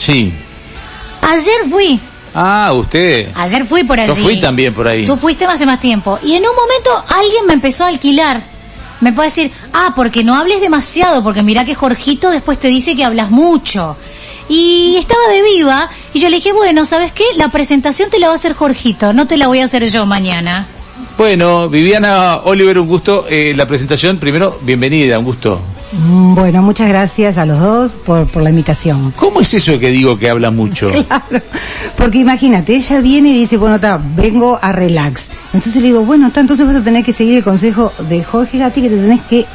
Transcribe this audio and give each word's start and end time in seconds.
Sí. 0.00 0.32
Ayer 1.22 1.68
fui, 1.70 2.00
Ah, 2.34 2.72
usted. 2.72 3.28
ayer 3.34 3.66
fui 3.66 3.84
por 3.84 3.98
allí. 4.00 4.08
Yo 4.08 4.14
fui 4.16 4.40
también 4.40 4.72
por 4.72 4.88
ahí. 4.88 5.04
Tú 5.06 5.16
fuiste 5.16 5.44
hace 5.44 5.66
más 5.66 5.80
tiempo. 5.80 6.18
Y 6.22 6.34
en 6.34 6.44
un 6.44 6.54
momento 6.56 7.04
alguien 7.08 7.46
me 7.46 7.52
empezó 7.54 7.84
a 7.84 7.88
alquilar. 7.88 8.40
Me 9.00 9.12
puede 9.12 9.28
decir, 9.28 9.50
ah, 9.72 9.92
porque 9.96 10.24
no 10.24 10.34
hables 10.34 10.60
demasiado, 10.60 11.22
porque 11.22 11.42
mira 11.42 11.64
que 11.64 11.74
Jorgito 11.74 12.30
después 12.30 12.58
te 12.58 12.68
dice 12.68 12.94
que 12.96 13.04
hablas 13.04 13.30
mucho. 13.30 13.96
Y 14.48 14.96
estaba 14.98 15.28
de 15.28 15.42
viva, 15.42 15.88
y 16.12 16.18
yo 16.20 16.28
le 16.28 16.36
dije, 16.36 16.52
bueno, 16.52 16.84
¿sabes 16.84 17.12
qué? 17.12 17.24
La 17.36 17.48
presentación 17.48 18.10
te 18.10 18.18
la 18.18 18.26
va 18.26 18.32
a 18.32 18.36
hacer 18.36 18.52
Jorgito, 18.54 19.12
no 19.12 19.26
te 19.26 19.36
la 19.36 19.46
voy 19.46 19.60
a 19.60 19.64
hacer 19.66 19.88
yo 19.90 20.06
mañana. 20.06 20.66
Bueno, 21.16 21.68
Viviana 21.68 22.40
Oliver, 22.44 22.78
un 22.78 22.88
gusto. 22.88 23.26
Eh, 23.28 23.54
la 23.56 23.66
presentación, 23.66 24.18
primero, 24.18 24.58
bienvenida, 24.62 25.18
un 25.18 25.24
gusto. 25.24 25.60
Bueno, 25.92 26.62
muchas 26.62 26.88
gracias 26.88 27.36
a 27.36 27.44
los 27.44 27.58
dos 27.58 27.92
por, 28.06 28.26
por 28.28 28.42
la 28.42 28.50
invitación. 28.50 29.12
¿Cómo 29.16 29.40
es 29.40 29.52
eso 29.54 29.78
que 29.78 29.90
digo 29.90 30.18
que 30.18 30.30
habla 30.30 30.50
mucho? 30.50 30.90
Claro, 31.10 31.44
porque 31.96 32.18
imagínate, 32.18 32.74
ella 32.76 33.00
viene 33.00 33.30
y 33.30 33.34
dice, 33.40 33.56
bueno, 33.56 33.74
está, 33.76 34.00
vengo 34.02 34.58
a 34.60 34.72
relax. 34.72 35.30
Entonces 35.52 35.76
le 35.76 35.88
digo, 35.88 36.02
bueno, 36.04 36.28
está, 36.28 36.40
entonces 36.40 36.64
vas 36.66 36.76
a 36.76 36.80
tener 36.82 37.04
que 37.04 37.12
seguir 37.12 37.36
el 37.36 37.44
consejo 37.44 37.92
de 38.08 38.22
Jorge 38.22 38.58
Gatti 38.58 38.82
que 38.82 38.88
te 38.88 38.96
tenés 38.96 39.20
que 39.22 39.46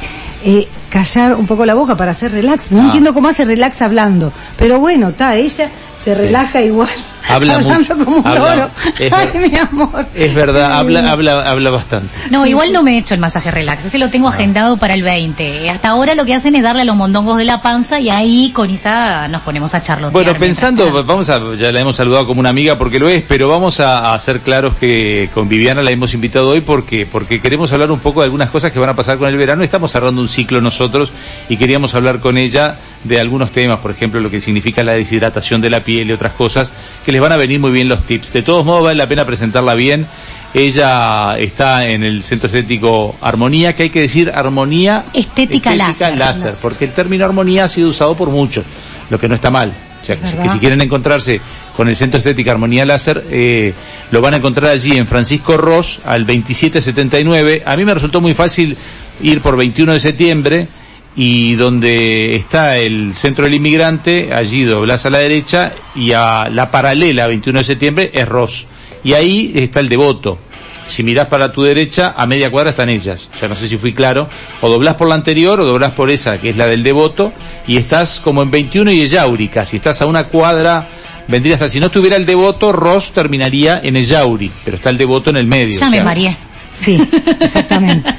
eh, 0.44 0.68
callar 0.90 1.34
un 1.34 1.46
poco 1.46 1.64
la 1.64 1.74
boca 1.74 1.96
para 1.96 2.10
hacer 2.12 2.32
relax. 2.32 2.70
No 2.70 2.80
Ah. 2.82 2.84
entiendo 2.86 3.14
cómo 3.14 3.28
hace 3.28 3.44
relax 3.44 3.80
hablando, 3.82 4.32
pero 4.58 4.78
bueno, 4.78 5.08
está, 5.08 5.34
ella 5.36 5.70
se 6.04 6.14
relaja 6.14 6.60
igual. 6.62 6.88
Habla 7.28 7.58
mucho, 7.58 7.96
como 7.98 8.16
un 8.18 8.26
habla- 8.26 8.54
loro. 8.56 8.70
es 8.98 9.12
Ay, 9.12 9.28
ver- 9.34 9.50
mi 9.50 9.58
amor. 9.58 10.06
Es 10.14 10.34
verdad, 10.34 10.72
habla, 10.78 11.10
habla, 11.10 11.42
habla 11.48 11.70
bastante. 11.70 12.08
No, 12.30 12.46
igual 12.46 12.72
no 12.72 12.82
me 12.82 12.94
he 12.94 12.98
hecho 12.98 13.14
el 13.14 13.20
masaje 13.20 13.50
relax, 13.50 13.84
ese 13.86 13.98
lo 13.98 14.06
Ah. 14.06 14.10
tengo 14.10 14.28
agendado 14.28 14.76
para 14.76 14.94
el 14.94 15.02
20. 15.02 15.68
Hasta 15.70 15.88
ahora 15.90 16.14
lo 16.14 16.24
que 16.24 16.34
hacen 16.34 16.54
es 16.56 16.62
darle 16.62 16.82
a 16.82 16.84
los 16.84 16.96
mondongos 16.96 17.38
de 17.38 17.44
la 17.44 17.60
panza 17.60 18.00
y 18.00 18.10
ahí 18.10 18.50
con 18.52 18.70
Isa 18.70 19.28
nos 19.28 19.42
ponemos 19.42 19.74
a 19.74 19.82
charlotear. 19.82 20.12
Bueno, 20.12 20.38
pensando, 20.38 21.04
vamos 21.04 21.28
a, 21.30 21.40
ya 21.54 21.72
la 21.72 21.80
hemos 21.80 21.96
saludado 21.96 22.26
como 22.26 22.40
una 22.40 22.50
amiga 22.50 22.78
porque 22.78 22.98
lo 22.98 23.08
es, 23.08 23.22
pero 23.26 23.48
vamos 23.48 23.80
a, 23.80 24.14
a 24.14 24.18
ser 24.18 24.40
claros 24.40 24.76
que 24.76 25.28
con 25.34 25.48
Viviana 25.48 25.82
la 25.82 25.90
hemos 25.90 26.14
invitado 26.14 26.50
hoy 26.50 26.60
porque, 26.60 27.06
porque 27.10 27.40
queremos 27.40 27.72
hablar 27.72 27.90
un 27.90 27.98
poco 28.00 28.20
de 28.20 28.26
algunas 28.26 28.50
cosas 28.50 28.72
que 28.72 28.78
van 28.78 28.90
a 28.90 28.94
pasar 28.94 29.18
con 29.18 29.28
el 29.28 29.36
verano. 29.36 29.62
Estamos 29.62 29.90
cerrando 29.90 30.20
un 30.20 30.28
ciclo 30.28 30.60
nosotros 30.60 31.12
y 31.48 31.56
queríamos 31.56 31.94
hablar 31.94 32.20
con 32.20 32.38
ella 32.38 32.76
de 33.04 33.20
algunos 33.20 33.50
temas, 33.50 33.78
por 33.80 33.90
ejemplo, 33.90 34.20
lo 34.20 34.30
que 34.30 34.40
significa 34.40 34.82
la 34.82 34.92
deshidratación 34.92 35.60
de 35.60 35.70
la 35.70 35.80
piel 35.80 36.08
y 36.08 36.12
otras 36.12 36.32
cosas, 36.32 36.72
que 37.04 37.12
les 37.16 37.22
van 37.22 37.32
a 37.32 37.38
venir 37.38 37.58
muy 37.58 37.72
bien 37.72 37.88
los 37.88 38.02
tips. 38.02 38.34
De 38.34 38.42
todos 38.42 38.62
modos, 38.66 38.84
vale 38.84 38.98
la 38.98 39.08
pena 39.08 39.24
presentarla 39.24 39.74
bien. 39.74 40.06
Ella 40.52 41.38
está 41.38 41.88
en 41.88 42.04
el 42.04 42.22
Centro 42.22 42.48
Estético 42.48 43.16
Armonía, 43.22 43.72
que 43.72 43.84
hay 43.84 43.90
que 43.90 44.02
decir 44.02 44.30
Armonía 44.34 45.02
Estética 45.14 45.74
láser. 45.74 46.14
láser, 46.14 46.52
porque 46.60 46.84
el 46.84 46.92
término 46.92 47.24
armonía 47.24 47.64
ha 47.64 47.68
sido 47.68 47.88
usado 47.88 48.14
por 48.14 48.28
muchos, 48.28 48.66
lo 49.08 49.18
que 49.18 49.28
no 49.28 49.34
está 49.34 49.50
mal. 49.50 49.72
O 50.02 50.04
sea, 50.04 50.16
que, 50.16 50.50
si 50.50 50.58
quieren 50.58 50.82
encontrarse 50.82 51.40
con 51.74 51.88
el 51.88 51.96
Centro 51.96 52.18
Estética 52.18 52.50
Armonía 52.52 52.84
Láser, 52.84 53.24
eh, 53.30 53.72
lo 54.10 54.20
van 54.20 54.34
a 54.34 54.36
encontrar 54.36 54.72
allí 54.72 54.98
en 54.98 55.06
Francisco 55.06 55.56
Ross, 55.56 56.02
al 56.04 56.26
2779. 56.26 57.62
A 57.64 57.78
mí 57.78 57.86
me 57.86 57.94
resultó 57.94 58.20
muy 58.20 58.34
fácil 58.34 58.76
ir 59.22 59.40
por 59.40 59.56
21 59.56 59.94
de 59.94 60.00
septiembre, 60.00 60.68
y 61.16 61.54
donde 61.54 62.36
está 62.36 62.76
el 62.76 63.14
Centro 63.14 63.44
del 63.44 63.54
Inmigrante, 63.54 64.30
allí 64.34 64.64
doblás 64.64 65.06
a 65.06 65.10
la 65.10 65.18
derecha, 65.18 65.72
y 65.94 66.12
a 66.12 66.50
la 66.50 66.70
paralela, 66.70 67.26
21 67.26 67.60
de 67.60 67.64
septiembre, 67.64 68.10
es 68.12 68.28
Ross. 68.28 68.66
Y 69.02 69.14
ahí 69.14 69.52
está 69.54 69.80
el 69.80 69.88
Devoto. 69.88 70.38
Si 70.84 71.02
mirás 71.02 71.26
para 71.26 71.50
tu 71.50 71.62
derecha, 71.62 72.14
a 72.16 72.26
media 72.26 72.50
cuadra 72.50 72.70
están 72.70 72.90
ellas. 72.90 73.28
Ya 73.40 73.48
no 73.48 73.54
sé 73.56 73.66
si 73.66 73.76
fui 73.76 73.92
claro. 73.92 74.28
O 74.60 74.68
doblás 74.68 74.94
por 74.94 75.08
la 75.08 75.16
anterior 75.16 75.58
o 75.58 75.64
doblás 75.64 75.92
por 75.92 76.10
esa, 76.10 76.40
que 76.40 76.50
es 76.50 76.56
la 76.56 76.66
del 76.66 76.82
Devoto, 76.82 77.32
y 77.66 77.76
estás 77.76 78.20
como 78.20 78.42
en 78.42 78.50
21 78.50 78.92
y 78.92 79.00
Ellauri, 79.00 79.48
casi. 79.48 79.78
Estás 79.78 80.02
a 80.02 80.06
una 80.06 80.24
cuadra, 80.24 80.86
vendría 81.28 81.54
hasta, 81.54 81.68
si 81.68 81.80
no 81.80 81.86
estuviera 81.86 82.16
el 82.16 82.26
Devoto, 82.26 82.72
Ross 82.72 83.12
terminaría 83.12 83.80
en 83.82 83.96
Ellauri, 83.96 84.50
pero 84.64 84.76
está 84.76 84.90
el 84.90 84.98
Devoto 84.98 85.30
en 85.30 85.38
el 85.38 85.46
medio. 85.46 85.78
Ya 85.78 85.86
o 85.86 85.90
me 85.90 85.96
sea, 85.96 86.04
mareé. 86.04 86.36
Sí, 86.70 87.00
exactamente. 87.40 88.14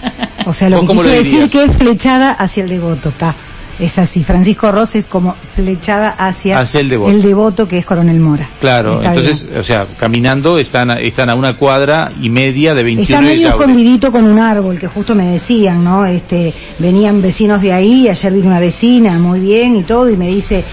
O 0.48 0.54
sea, 0.54 0.70
lo 0.70 0.78
¿Vos 0.84 0.88
que 0.88 0.94
quiso 0.94 1.04
lo 1.04 1.10
decir 1.12 1.50
que 1.50 1.64
es 1.66 1.78
flechada 1.78 2.32
hacia 2.32 2.64
el 2.64 2.70
devoto, 2.70 3.10
está. 3.10 3.36
Es 3.80 4.00
así. 4.00 4.24
Francisco 4.24 4.72
Ross 4.72 4.96
es 4.96 5.06
como 5.06 5.36
flechada 5.54 6.10
hacia, 6.10 6.58
Hacia 6.60 6.80
el 6.80 6.90
devoto. 6.90 7.12
el 7.12 7.22
devoto 7.22 7.68
que 7.68 7.78
es 7.78 7.86
Coronel 7.86 8.20
Mora. 8.20 8.50
Claro, 8.60 8.96
Está 8.96 9.14
entonces, 9.14 9.46
bien. 9.48 9.60
o 9.60 9.64
sea, 9.64 9.86
caminando 10.00 10.58
están, 10.58 10.90
a- 10.90 11.00
están 11.00 11.30
a 11.30 11.36
una 11.36 11.56
cuadra 11.58 12.12
y 12.20 12.30
media 12.30 12.74
de 12.74 12.82
21 12.82 13.04
Está 13.20 13.22
medio 13.22 13.50
escondidito 13.50 14.12
con 14.12 14.24
un 14.26 14.40
árbol, 14.40 14.80
que 14.80 14.88
justo 14.88 15.14
me 15.14 15.28
decían, 15.28 15.84
¿no? 15.84 16.08
Este, 16.08 16.52
venían 16.80 17.22
vecinos 17.22 17.62
de 17.62 17.72
ahí, 17.74 18.10
ayer 18.10 18.34
vino 18.34 18.48
una 18.48 18.60
vecina, 18.60 19.20
muy 19.20 19.42
bien 19.42 19.76
y 19.76 19.84
todo, 19.84 20.10
y 20.10 20.18
me 20.18 20.30
dice, 20.30 20.64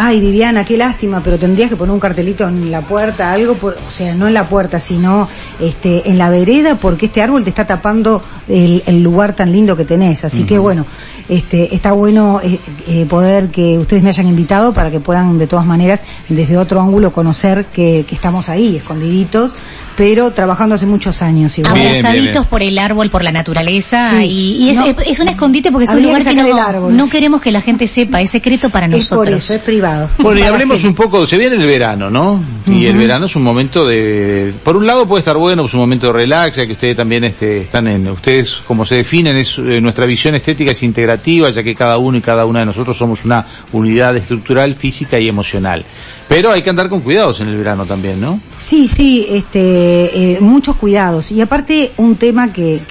ay 0.00 0.20
Viviana, 0.20 0.64
qué 0.64 0.76
lástima, 0.76 1.20
pero 1.24 1.38
tendrías 1.38 1.68
que 1.68 1.74
poner 1.76 1.92
un 1.92 1.98
cartelito 1.98 2.46
en 2.46 2.70
la 2.70 2.82
puerta, 2.82 3.32
algo, 3.32 3.54
por- 3.54 3.76
o 3.86 3.90
sea, 3.90 4.14
no 4.14 4.28
en 4.28 4.34
la 4.34 4.48
puerta, 4.48 4.78
sino 4.78 5.28
este, 5.60 6.08
en 6.08 6.18
la 6.18 6.30
vereda, 6.30 6.76
porque 6.76 7.06
este 7.06 7.20
árbol 7.20 7.42
te 7.42 7.50
está 7.50 7.66
tapando 7.66 8.22
el, 8.48 8.84
el 8.86 9.02
lugar 9.02 9.34
tan 9.34 9.50
lindo 9.50 9.74
que 9.76 9.84
tenés. 9.84 10.24
Así 10.24 10.44
que 10.44 10.56
bueno, 10.58 10.86
este, 11.28 11.74
está 11.74 11.92
bueno 11.92 12.40
eh, 12.42 12.58
eh, 12.86 13.06
poder 13.08 13.48
que 13.48 13.78
ustedes 13.78 14.02
me 14.02 14.10
hayan 14.10 14.26
invitado 14.28 14.72
para 14.72 14.90
que 14.90 15.00
puedan 15.00 15.38
de 15.38 15.46
todas 15.46 15.66
maneras, 15.66 16.02
desde 16.28 16.56
otro 16.56 16.80
ángulo, 16.80 17.12
conocer 17.12 17.66
que, 17.66 18.04
que 18.08 18.14
estamos 18.14 18.48
ahí, 18.48 18.76
escondiditos, 18.76 19.52
pero 19.96 20.30
trabajando 20.30 20.76
hace 20.76 20.86
muchos 20.86 21.22
años. 21.22 21.58
igual. 21.58 21.74
Bien, 21.74 21.86
Abrazaditos 21.88 22.22
bien, 22.22 22.32
bien. 22.32 22.44
por 22.44 22.62
el 22.62 22.78
árbol, 22.78 23.10
por 23.10 23.24
la 23.24 23.32
naturaleza, 23.32 24.10
Sí. 24.20 24.24
y, 24.26 24.64
y 24.64 24.70
es, 24.70 24.78
No. 24.78 24.86
es 24.86 25.18
un 25.20 25.28
escondite 25.28 25.72
porque 25.72 25.84
es 25.84 25.90
un 25.90 26.02
lugar 26.02 26.22
que 26.22 26.30
que 26.30 26.34
no, 26.36 26.90
no 26.90 27.08
queremos 27.08 27.40
que 27.42 27.50
la 27.50 27.60
gente 27.60 27.86
sepa, 27.86 28.20
es 28.20 28.30
secreto 28.30 28.70
para 28.70 28.86
Es 28.86 28.92
nosotros. 28.92 29.26
por 29.26 29.34
eso, 29.34 29.54
es 29.54 29.60
privado. 29.60 30.08
Bueno, 30.18 30.40
y 30.40 30.42
hablemos 30.44 30.84
un 30.84 30.94
poco, 30.94 31.26
se 31.26 31.36
viene 31.36 31.56
el 31.56 31.66
verano, 31.66 32.10
¿no? 32.10 32.42
Y 32.66 32.86
el 32.86 32.96
verano 32.96 33.26
es 33.26 33.34
un 33.36 33.42
momento 33.42 33.86
de, 33.86 34.52
por 34.62 34.76
un 34.76 34.86
lado 34.86 35.06
puede 35.06 35.20
estar 35.20 35.36
bueno, 35.36 35.64
es 35.66 35.74
un 35.74 35.80
momento 35.80 36.06
de 36.08 36.12
relax, 36.12 36.56
ya 36.56 36.66
que 36.66 36.72
ustedes 36.72 36.96
también 36.96 37.24
este, 37.24 37.62
están 37.62 37.88
en, 37.88 38.06
ustedes 38.08 38.54
como 38.66 38.84
se 38.84 38.94
definen, 38.96 39.36
es, 39.36 39.58
eh, 39.58 39.80
nuestra 39.80 40.06
visión 40.06 40.34
estética 40.34 40.70
es 40.70 40.82
integrativa, 40.82 41.17
ya 41.24 41.62
que 41.62 41.74
cada 41.74 41.98
uno 41.98 42.18
y 42.18 42.20
cada 42.20 42.46
una 42.46 42.60
de 42.60 42.66
nosotros 42.66 42.96
somos 42.96 43.24
una 43.24 43.46
unidad 43.72 44.16
estructural, 44.16 44.74
física 44.74 45.18
y 45.18 45.28
emocional. 45.28 45.84
Pero 46.28 46.52
hay 46.52 46.62
que 46.62 46.70
andar 46.70 46.88
con 46.88 47.00
cuidados 47.00 47.40
en 47.40 47.48
el 47.48 47.56
verano 47.56 47.86
también, 47.86 48.20
¿no? 48.20 48.38
Sí, 48.58 48.86
sí, 48.86 49.26
este, 49.30 50.34
eh, 50.34 50.40
muchos 50.40 50.76
cuidados. 50.76 51.32
Y 51.32 51.40
aparte, 51.40 51.92
un 51.96 52.16
tema 52.16 52.52
que, 52.52 52.82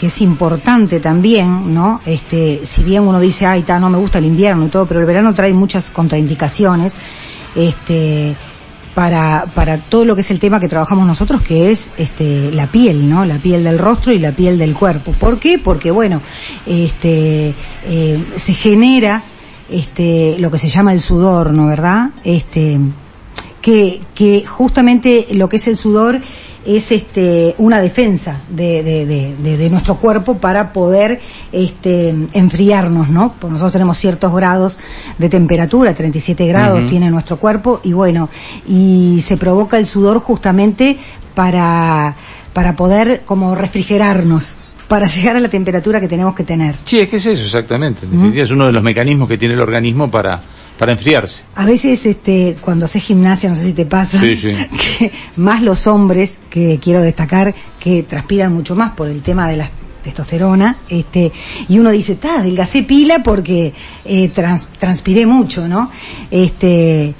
es 0.00 0.20
importante 0.20 1.00
también, 1.00 1.74
¿no? 1.74 2.00
Este, 2.06 2.60
si 2.64 2.84
bien 2.84 3.02
uno 3.02 3.18
dice, 3.18 3.46
ay, 3.46 3.62
ta, 3.62 3.80
no 3.80 3.90
me 3.90 3.98
gusta 3.98 4.18
el 4.18 4.26
invierno 4.26 4.66
y 4.66 4.68
todo, 4.68 4.86
pero 4.86 5.00
el 5.00 5.06
verano 5.06 5.34
trae 5.34 5.52
muchas 5.52 5.90
contraindicaciones, 5.90 6.94
este, 7.56 8.36
para, 8.98 9.46
para 9.54 9.78
todo 9.78 10.04
lo 10.04 10.16
que 10.16 10.22
es 10.22 10.30
el 10.32 10.40
tema 10.40 10.58
que 10.58 10.66
trabajamos 10.66 11.06
nosotros, 11.06 11.40
que 11.40 11.70
es, 11.70 11.92
este, 11.98 12.50
la 12.50 12.66
piel, 12.66 13.08
¿no? 13.08 13.24
La 13.24 13.38
piel 13.38 13.62
del 13.62 13.78
rostro 13.78 14.12
y 14.12 14.18
la 14.18 14.32
piel 14.32 14.58
del 14.58 14.74
cuerpo. 14.74 15.12
¿Por 15.12 15.38
qué? 15.38 15.56
Porque, 15.56 15.92
bueno, 15.92 16.20
este, 16.66 17.54
eh, 17.84 18.24
se 18.34 18.52
genera, 18.54 19.22
este, 19.70 20.34
lo 20.40 20.50
que 20.50 20.58
se 20.58 20.66
llama 20.66 20.92
el 20.92 20.98
sudor, 20.98 21.52
¿no? 21.52 21.68
¿Verdad? 21.68 22.10
Este, 22.24 22.76
que, 23.62 24.00
que 24.16 24.44
justamente 24.44 25.28
lo 25.30 25.48
que 25.48 25.58
es 25.58 25.68
el 25.68 25.76
sudor 25.76 26.20
es 26.76 26.92
este 26.92 27.54
una 27.58 27.80
defensa 27.80 28.40
de, 28.50 28.82
de, 28.82 29.06
de, 29.06 29.56
de- 29.56 29.70
nuestro 29.70 29.96
cuerpo 29.96 30.36
para 30.38 30.72
poder 30.72 31.18
este 31.50 32.14
enfriarnos, 32.34 33.08
¿no? 33.08 33.32
Porque 33.40 33.52
nosotros 33.52 33.72
tenemos 33.72 33.96
ciertos 33.96 34.34
grados 34.34 34.78
de 35.16 35.28
temperatura, 35.28 35.94
37 35.94 36.46
grados 36.46 36.86
tiene 36.86 37.10
nuestro 37.10 37.38
cuerpo 37.38 37.80
y 37.82 37.92
bueno, 37.94 38.28
y 38.66 39.20
se 39.22 39.36
provoca 39.38 39.78
el 39.78 39.86
sudor 39.86 40.18
justamente 40.20 40.98
para 41.34 42.14
para 42.52 42.74
poder 42.76 43.22
como 43.24 43.54
refrigerarnos, 43.54 44.56
para 44.88 45.06
llegar 45.14 45.36
a 45.36 45.40
la 45.40 45.48
temperatura 45.48 46.00
que 46.00 46.08
tenemos 46.08 46.34
que 46.34 46.44
tener. 46.44 46.74
Sí, 46.84 46.98
es 47.00 47.08
que 47.08 47.16
es 47.16 47.26
eso 47.26 47.42
exactamente. 47.44 48.04
En 48.04 48.12
definitiva, 48.12 48.44
es 48.44 48.50
uno 48.50 48.66
de 48.66 48.72
los 48.72 48.82
mecanismos 48.82 49.28
que 49.28 49.38
tiene 49.38 49.54
el 49.54 49.60
organismo 49.60 50.10
para, 50.10 50.40
para 50.78 50.92
enfriarse. 50.92 51.42
A 51.56 51.66
veces, 51.66 52.06
este, 52.06 52.56
cuando 52.60 52.84
haces 52.84 53.02
gimnasia, 53.02 53.48
no 53.50 53.56
sé 53.56 53.64
si 53.66 53.72
te 53.72 53.84
pasa, 53.84 54.20
Sí, 54.20 54.36
sí. 54.36 54.52
que 54.98 55.12
más 55.36 55.62
los 55.62 55.86
hombres, 55.86 56.38
que 56.48 56.78
quiero 56.80 57.02
destacar, 57.02 57.54
que 57.80 58.04
transpiran 58.04 58.52
mucho 58.54 58.74
más 58.76 58.92
por 58.92 59.08
el 59.08 59.20
tema 59.22 59.48
de 59.48 59.56
la 59.56 59.68
testosterona, 60.02 60.78
este, 60.88 61.32
y 61.68 61.78
uno 61.78 61.90
dice, 61.90 62.14
ta, 62.14 62.38
adelgacé 62.40 62.84
pila 62.84 63.22
porque 63.22 63.72
eh, 64.04 64.28
trans- 64.28 64.68
transpiré 64.78 65.26
mucho, 65.26 65.66
¿no? 65.68 65.90
Este, 66.30 67.14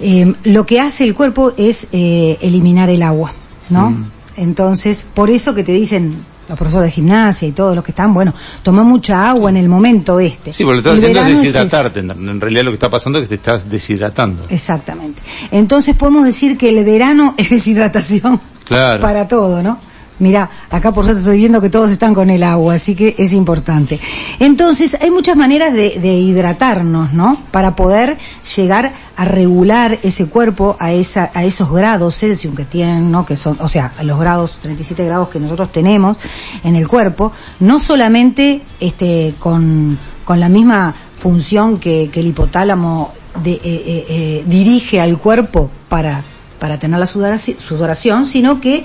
eh, 0.00 0.34
lo 0.44 0.66
que 0.66 0.80
hace 0.80 1.04
el 1.04 1.14
cuerpo 1.14 1.52
es 1.56 1.86
eh, 1.92 2.36
eliminar 2.40 2.90
el 2.90 3.02
agua, 3.02 3.32
¿no? 3.70 3.90
Mm. 3.90 4.10
Entonces, 4.36 5.06
por 5.14 5.30
eso 5.30 5.54
que 5.54 5.62
te 5.62 5.70
dicen 5.72 6.12
los 6.48 6.58
profesores 6.58 6.86
de 6.86 6.92
gimnasia 6.92 7.48
y 7.48 7.52
todos 7.52 7.74
los 7.74 7.84
que 7.84 7.92
están, 7.92 8.12
bueno, 8.14 8.32
toma 8.62 8.82
mucha 8.82 9.28
agua 9.28 9.50
en 9.50 9.56
el 9.56 9.68
momento 9.68 10.20
este. 10.20 10.52
Sí, 10.52 10.64
porque 10.64 10.76
lo 10.78 10.82
que 10.82 10.88
estás 10.90 11.04
haciendo 11.04 11.20
es 11.20 11.38
deshidratarte. 11.40 12.00
En 12.00 12.40
realidad 12.40 12.64
lo 12.64 12.70
que 12.70 12.74
está 12.74 12.90
pasando 12.90 13.18
es 13.18 13.24
que 13.24 13.28
te 13.30 13.34
estás 13.36 13.68
deshidratando. 13.70 14.44
Exactamente. 14.48 15.22
Entonces 15.50 15.96
podemos 15.96 16.24
decir 16.24 16.56
que 16.58 16.68
el 16.68 16.84
verano 16.84 17.34
es 17.36 17.50
deshidratación 17.54 18.40
Claro. 18.64 19.00
para 19.02 19.28
todo, 19.28 19.62
¿no? 19.62 19.78
Mira, 20.18 20.48
acá 20.70 20.92
por 20.92 21.04
suerte 21.04 21.20
estoy 21.20 21.38
viendo 21.38 21.60
que 21.60 21.70
todos 21.70 21.90
están 21.90 22.14
con 22.14 22.30
el 22.30 22.42
agua, 22.44 22.74
así 22.74 22.94
que 22.94 23.16
es 23.18 23.32
importante. 23.32 23.98
Entonces, 24.38 24.96
hay 25.00 25.10
muchas 25.10 25.36
maneras 25.36 25.72
de, 25.72 25.98
de, 25.98 26.14
hidratarnos, 26.14 27.12
¿no? 27.12 27.42
Para 27.50 27.74
poder 27.74 28.16
llegar 28.56 28.92
a 29.16 29.24
regular 29.24 29.98
ese 30.02 30.26
cuerpo 30.26 30.76
a 30.78 30.92
esa, 30.92 31.32
a 31.34 31.42
esos 31.42 31.70
grados 31.72 32.16
Celsius 32.16 32.54
que 32.54 32.64
tienen, 32.64 33.10
¿no? 33.10 33.26
Que 33.26 33.34
son, 33.34 33.56
o 33.60 33.68
sea, 33.68 33.92
los 34.02 34.18
grados, 34.18 34.58
37 34.62 35.04
grados 35.04 35.28
que 35.28 35.40
nosotros 35.40 35.72
tenemos 35.72 36.18
en 36.62 36.76
el 36.76 36.86
cuerpo, 36.86 37.32
no 37.58 37.80
solamente, 37.80 38.62
este, 38.78 39.34
con, 39.40 39.98
con 40.24 40.38
la 40.38 40.48
misma 40.48 40.94
función 41.16 41.78
que, 41.78 42.08
que 42.12 42.20
el 42.20 42.28
hipotálamo 42.28 43.12
de, 43.42 43.52
eh, 43.52 43.60
eh, 43.64 44.06
eh, 44.08 44.44
dirige 44.46 45.00
al 45.00 45.18
cuerpo 45.18 45.70
para 45.88 46.22
para 46.64 46.78
tener 46.78 46.98
la 46.98 47.04
sudoración, 47.04 48.26
sino 48.26 48.58
que 48.58 48.82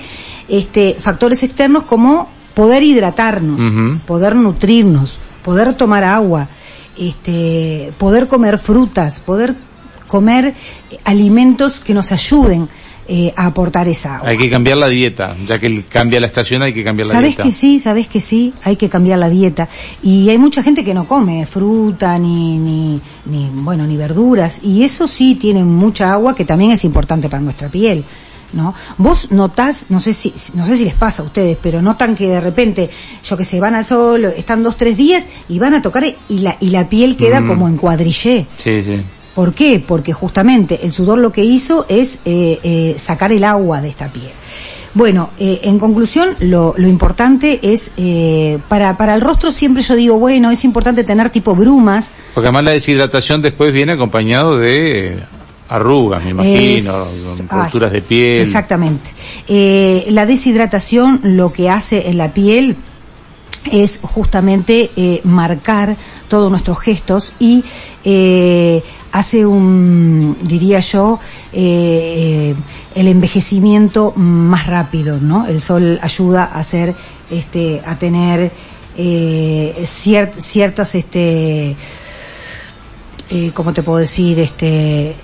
este, 0.50 0.98
factores 1.00 1.44
externos 1.44 1.86
como 1.86 2.28
poder 2.54 2.84
hidratarnos, 2.84 3.62
poder 4.06 4.36
nutrirnos, 4.36 5.18
poder 5.46 5.74
tomar 5.76 6.04
agua, 6.04 6.50
este, 6.98 7.94
poder 7.98 8.28
comer 8.28 8.60
frutas, 8.60 9.22
poder 9.22 9.56
comer 10.08 10.56
alimentos 11.06 11.80
que 11.80 11.94
nos 11.94 12.12
ayuden 12.12 12.68
eh, 13.12 13.34
a 13.36 13.48
aportar 13.48 13.88
esa 13.88 14.18
agua. 14.18 14.30
Hay 14.30 14.38
que 14.38 14.52
cambiar 14.52 14.78
la 14.78 14.88
dieta, 14.88 15.36
ya 15.48 15.58
que 15.58 15.84
cambia 15.86 16.20
la 16.20 16.28
estación 16.28 16.62
hay 16.62 16.74
que 16.74 16.84
cambiar 16.84 17.08
la 17.08 17.20
dieta. 17.20 17.38
Sabes 17.38 17.56
que 17.56 17.60
sí, 17.60 17.80
sabes 17.80 18.08
que 18.08 18.20
sí, 18.20 18.54
hay 18.64 18.76
que 18.76 18.88
cambiar 18.88 19.18
la 19.18 19.30
dieta. 19.30 19.68
Y 20.04 20.30
hay 20.30 20.38
mucha 20.38 20.62
gente 20.62 20.86
que 20.86 20.94
no 20.94 21.08
come 21.08 21.48
fruta 21.48 22.20
ni, 22.20 22.60
ni, 22.60 23.02
ni, 23.26 23.50
bueno, 23.52 23.88
ni 23.88 23.98
verduras. 23.98 24.60
Y 24.62 24.84
eso 24.84 25.08
sí 25.08 25.34
tiene 25.34 25.64
mucha 25.64 26.14
agua 26.14 26.36
que 26.36 26.46
también 26.46 26.72
es 26.72 26.86
importante 26.86 27.30
para 27.30 27.42
nuestra 27.42 27.68
piel. 27.68 28.06
¿no? 28.54 28.76
Vos 29.00 29.32
notás, 29.32 29.88
no 29.90 30.00
sé 30.00 30.14
si, 30.14 30.32
no 30.54 30.68
sé 30.68 30.76
si 30.76 30.86
les 30.86 30.94
pasa 30.94 31.24
a 31.24 31.26
ustedes, 31.26 31.58
pero 31.60 31.82
notan 31.82 32.14
que 32.14 32.28
de 32.28 32.42
repente, 32.42 32.92
yo 33.24 33.36
que 33.36 33.44
sé, 33.44 33.60
van 33.60 33.74
al 33.74 33.86
sol, 33.86 34.26
están 34.26 34.62
dos, 34.62 34.78
tres 34.78 34.96
días 34.96 35.28
y 35.50 35.58
van 35.58 35.74
a 35.74 35.82
tocar 35.82 36.04
y 36.06 36.40
la, 36.40 36.58
y 36.60 36.70
la 36.70 36.88
piel 36.88 37.18
queda 37.18 37.42
mm. 37.42 37.48
como 37.48 37.68
en 37.68 37.78
cuadrillé. 37.78 38.46
Sí, 38.56 38.84
sí. 38.84 39.02
¿Por 39.40 39.54
qué? 39.54 39.80
Porque 39.80 40.12
justamente 40.12 40.82
el 40.84 40.92
sudor 40.92 41.18
lo 41.18 41.32
que 41.32 41.46
hizo 41.46 41.86
es 41.88 42.20
eh, 42.26 42.60
eh, 42.62 42.96
sacar 42.98 43.32
el 43.32 43.46
agua 43.46 43.80
de 43.80 43.88
esta 43.88 44.10
piel. 44.10 44.34
Bueno, 44.94 45.30
eh, 45.40 45.62
en 45.64 45.80
conclusión, 45.80 46.36
lo, 46.42 46.74
lo 46.76 46.90
importante 46.90 47.58
es, 47.62 47.94
eh, 47.96 48.60
para, 48.68 48.98
para 48.98 49.16
el 49.16 49.22
rostro 49.22 49.50
siempre 49.50 49.82
yo 49.82 49.96
digo, 49.96 50.20
bueno, 50.20 50.52
es 50.52 50.66
importante 50.66 51.06
tener 51.06 51.30
tipo 51.30 51.56
brumas. 51.56 52.12
Porque 52.34 52.48
además 52.48 52.66
la 52.66 52.72
deshidratación 52.72 53.42
después 53.42 53.74
viene 53.74 53.94
acompañado 53.94 54.58
de 54.58 55.20
arrugas, 55.70 56.22
me 56.26 56.32
imagino, 56.32 57.06
es, 57.78 57.94
de 57.94 58.02
piel. 58.02 58.42
Exactamente. 58.42 59.10
La 60.12 60.26
deshidratación 60.26 61.22
lo 61.24 61.54
que 61.54 61.70
hace 61.70 62.10
en 62.10 62.18
la 62.18 62.34
piel 62.34 62.76
es 63.72 64.00
justamente 64.02 64.92
eh, 64.96 65.22
marcar 65.24 65.98
todos 66.28 66.50
nuestros 66.50 66.80
gestos 66.80 67.34
y 67.40 67.64
eh, 68.04 68.82
hace 69.12 69.46
un, 69.46 70.38
diría 70.42 70.80
yo, 70.80 71.20
eh, 71.52 72.56
el 72.96 73.08
envejecimiento 73.08 74.14
más 74.16 74.68
rápido, 74.68 75.18
¿no? 75.20 75.48
El 75.48 75.62
sol 75.62 76.00
ayuda 76.02 76.46
a 76.46 76.60
hacer, 76.60 76.96
este, 77.30 77.82
a 77.86 77.98
tener 77.98 78.52
ciertas, 79.86 80.96
este, 80.96 81.76
¿cómo 83.54 83.72
te 83.72 83.82
puedo 83.82 84.00
decir? 84.00 84.40
Este, 84.40 85.16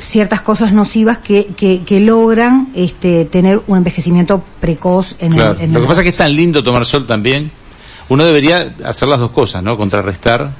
ciertas 0.00 0.40
cosas 0.40 0.72
nocivas 0.72 1.18
que, 1.18 1.46
que, 1.56 2.00
logran 2.00 2.68
este, 2.74 3.24
tener 3.24 3.60
un 3.66 3.78
envejecimiento 3.78 4.42
precoz 4.60 5.14
en 5.18 5.34
el... 5.34 5.72
Lo 5.72 5.80
que 5.80 5.86
pasa 5.86 6.00
es 6.00 6.04
que 6.04 6.10
es 6.10 6.16
tan 6.16 6.34
lindo 6.34 6.62
tomar 6.62 6.84
sol 6.84 7.06
también. 7.06 7.50
Uno 8.08 8.24
debería 8.24 8.74
hacer 8.84 9.08
las 9.08 9.20
dos 9.20 9.30
cosas, 9.30 9.62
¿no? 9.62 9.76
Contrarrestar. 9.76 10.50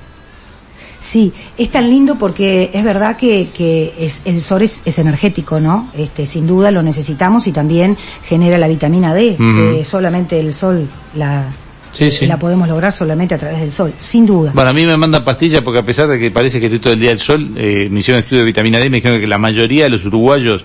Sí, 1.01 1.33
es 1.57 1.71
tan 1.71 1.89
lindo 1.89 2.17
porque 2.19 2.71
es 2.75 2.85
verdad 2.85 3.17
que, 3.17 3.49
que 3.49 3.95
es, 3.99 4.23
el 4.27 4.43
sol 4.43 4.63
es, 4.63 4.83
es, 4.85 4.99
energético, 4.99 5.59
¿no? 5.59 5.89
Este, 5.97 6.27
sin 6.27 6.47
duda 6.47 6.71
lo 6.71 6.83
necesitamos 6.83 7.47
y 7.47 7.53
también 7.53 7.97
genera 8.23 8.59
la 8.59 8.69
vitamina 8.69 9.15
D, 9.15 9.37
que 9.37 9.85
solamente 9.85 10.39
el 10.39 10.53
sol 10.53 10.87
la, 11.15 11.51
Sí, 11.91 12.11
sí. 12.11 12.27
La 12.27 12.39
podemos 12.39 12.69
lograr 12.69 12.93
solamente 12.93 13.35
a 13.35 13.39
través 13.39 13.61
del 13.61 13.71
sol, 13.71 13.93
sin 13.99 14.27
duda. 14.27 14.53
Bueno, 14.55 14.71
a 14.71 14.73
mí 14.73 14.87
me 14.87 14.97
mandan 14.97 15.25
pastillas 15.25 15.63
porque 15.63 15.81
a 15.81 15.83
pesar 15.83 16.09
de 16.09 16.19
que 16.19 16.31
parece 16.31 16.61
que 16.61 16.67
estoy 16.67 16.79
todo 16.79 16.93
el 16.93 17.01
día 17.01 17.11
al 17.11 17.19
sol, 17.19 17.51
eh, 17.57 17.89
me 17.91 18.01
hicieron 18.01 18.21
estudio 18.21 18.43
de 18.43 18.47
vitamina 18.47 18.79
D 18.79 18.87
y 18.87 18.91
me 18.91 18.99
dijeron 18.99 19.21
que 19.21 19.27
la 19.27 19.39
mayoría 19.39 19.85
de 19.85 19.91
los 19.91 20.07
uruguayos 20.07 20.65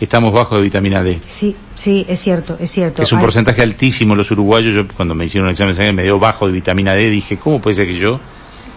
estamos 0.00 0.32
bajo 0.32 0.56
de 0.56 0.62
vitamina 0.62 1.02
D. 1.02 1.18
Sí, 1.26 1.56
sí, 1.74 2.04
es 2.08 2.20
cierto, 2.20 2.56
es 2.60 2.70
cierto. 2.70 3.02
Es 3.02 3.12
un 3.12 3.20
porcentaje 3.20 3.62
altísimo 3.62 4.14
los 4.14 4.30
uruguayos. 4.30 4.74
Yo 4.74 4.86
cuando 4.88 5.14
me 5.14 5.24
hicieron 5.24 5.48
un 5.48 5.52
examen 5.52 5.72
de 5.72 5.76
sangre 5.76 5.92
me 5.92 6.04
dio 6.04 6.18
bajo 6.18 6.46
de 6.46 6.52
vitamina 6.52 6.94
D, 6.94 7.10
dije, 7.10 7.36
¿cómo 7.36 7.60
puede 7.60 7.76
ser 7.76 7.86
que 7.86 7.96
yo 7.96 8.20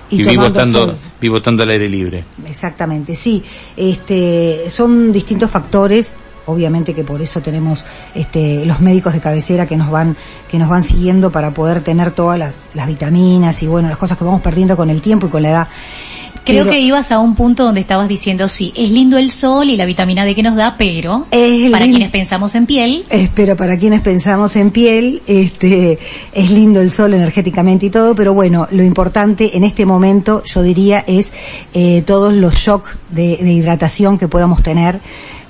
y, 0.09 0.23
vivo 0.23 0.45
estando 0.45 0.97
vivo 1.19 1.37
estando 1.37 1.63
al 1.63 1.69
aire 1.69 1.87
libre. 1.87 2.23
Exactamente, 2.47 3.15
sí. 3.15 3.43
Este, 3.75 4.69
son 4.69 5.11
distintos 5.11 5.49
factores 5.49 6.13
obviamente 6.47 6.93
que 6.93 7.03
por 7.03 7.21
eso 7.21 7.41
tenemos 7.41 7.85
este, 8.15 8.65
los 8.65 8.81
médicos 8.81 9.13
de 9.13 9.19
cabecera 9.19 9.65
que 9.65 9.77
nos 9.77 9.91
van 9.91 10.17
que 10.49 10.57
nos 10.57 10.69
van 10.69 10.83
siguiendo 10.83 11.31
para 11.31 11.51
poder 11.51 11.81
tener 11.81 12.11
todas 12.11 12.39
las, 12.39 12.67
las 12.73 12.87
vitaminas 12.87 13.61
y 13.61 13.67
bueno 13.67 13.87
las 13.87 13.97
cosas 13.97 14.17
que 14.17 14.23
vamos 14.23 14.41
perdiendo 14.41 14.75
con 14.75 14.89
el 14.89 15.01
tiempo 15.01 15.27
y 15.27 15.29
con 15.29 15.43
la 15.43 15.49
edad 15.49 15.67
Creo 16.47 16.69
que 16.69 16.79
ibas 16.79 17.11
a 17.11 17.19
un 17.19 17.35
punto 17.35 17.63
donde 17.63 17.81
estabas 17.81 18.07
diciendo, 18.07 18.47
sí, 18.47 18.73
es 18.75 18.89
lindo 18.89 19.17
el 19.17 19.31
sol 19.31 19.69
y 19.69 19.75
la 19.75 19.85
vitamina 19.85 20.23
D 20.23 20.33
que 20.33 20.43
nos 20.43 20.55
da, 20.55 20.75
pero 20.77 21.25
para 21.71 21.85
quienes 21.85 22.09
pensamos 22.09 22.55
en 22.55 22.65
piel. 22.65 23.05
Pero 23.35 23.55
para 23.55 23.77
quienes 23.77 24.01
pensamos 24.01 24.55
en 24.55 24.71
piel, 24.71 25.21
este, 25.27 25.99
es 26.33 26.49
lindo 26.49 26.81
el 26.81 26.91
sol 26.91 27.13
energéticamente 27.13 27.87
y 27.87 27.89
todo, 27.89 28.15
pero 28.15 28.33
bueno, 28.33 28.67
lo 28.71 28.83
importante 28.83 29.57
en 29.57 29.63
este 29.63 29.85
momento, 29.85 30.41
yo 30.45 30.61
diría, 30.61 31.03
es 31.05 31.33
eh, 31.73 32.03
todos 32.05 32.33
los 32.33 32.55
shocks 32.55 32.97
de, 33.09 33.37
de 33.41 33.51
hidratación 33.51 34.17
que 34.17 34.27
podamos 34.27 34.63
tener 34.63 34.99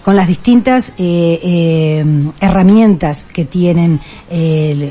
con 0.07 0.15
las 0.15 0.29
distintas 0.29 0.93
eh, 0.97 1.37
eh, 1.43 2.05
herramientas 2.39 3.25
que 3.25 3.43
tienen, 3.43 3.99
eh, 4.29 4.89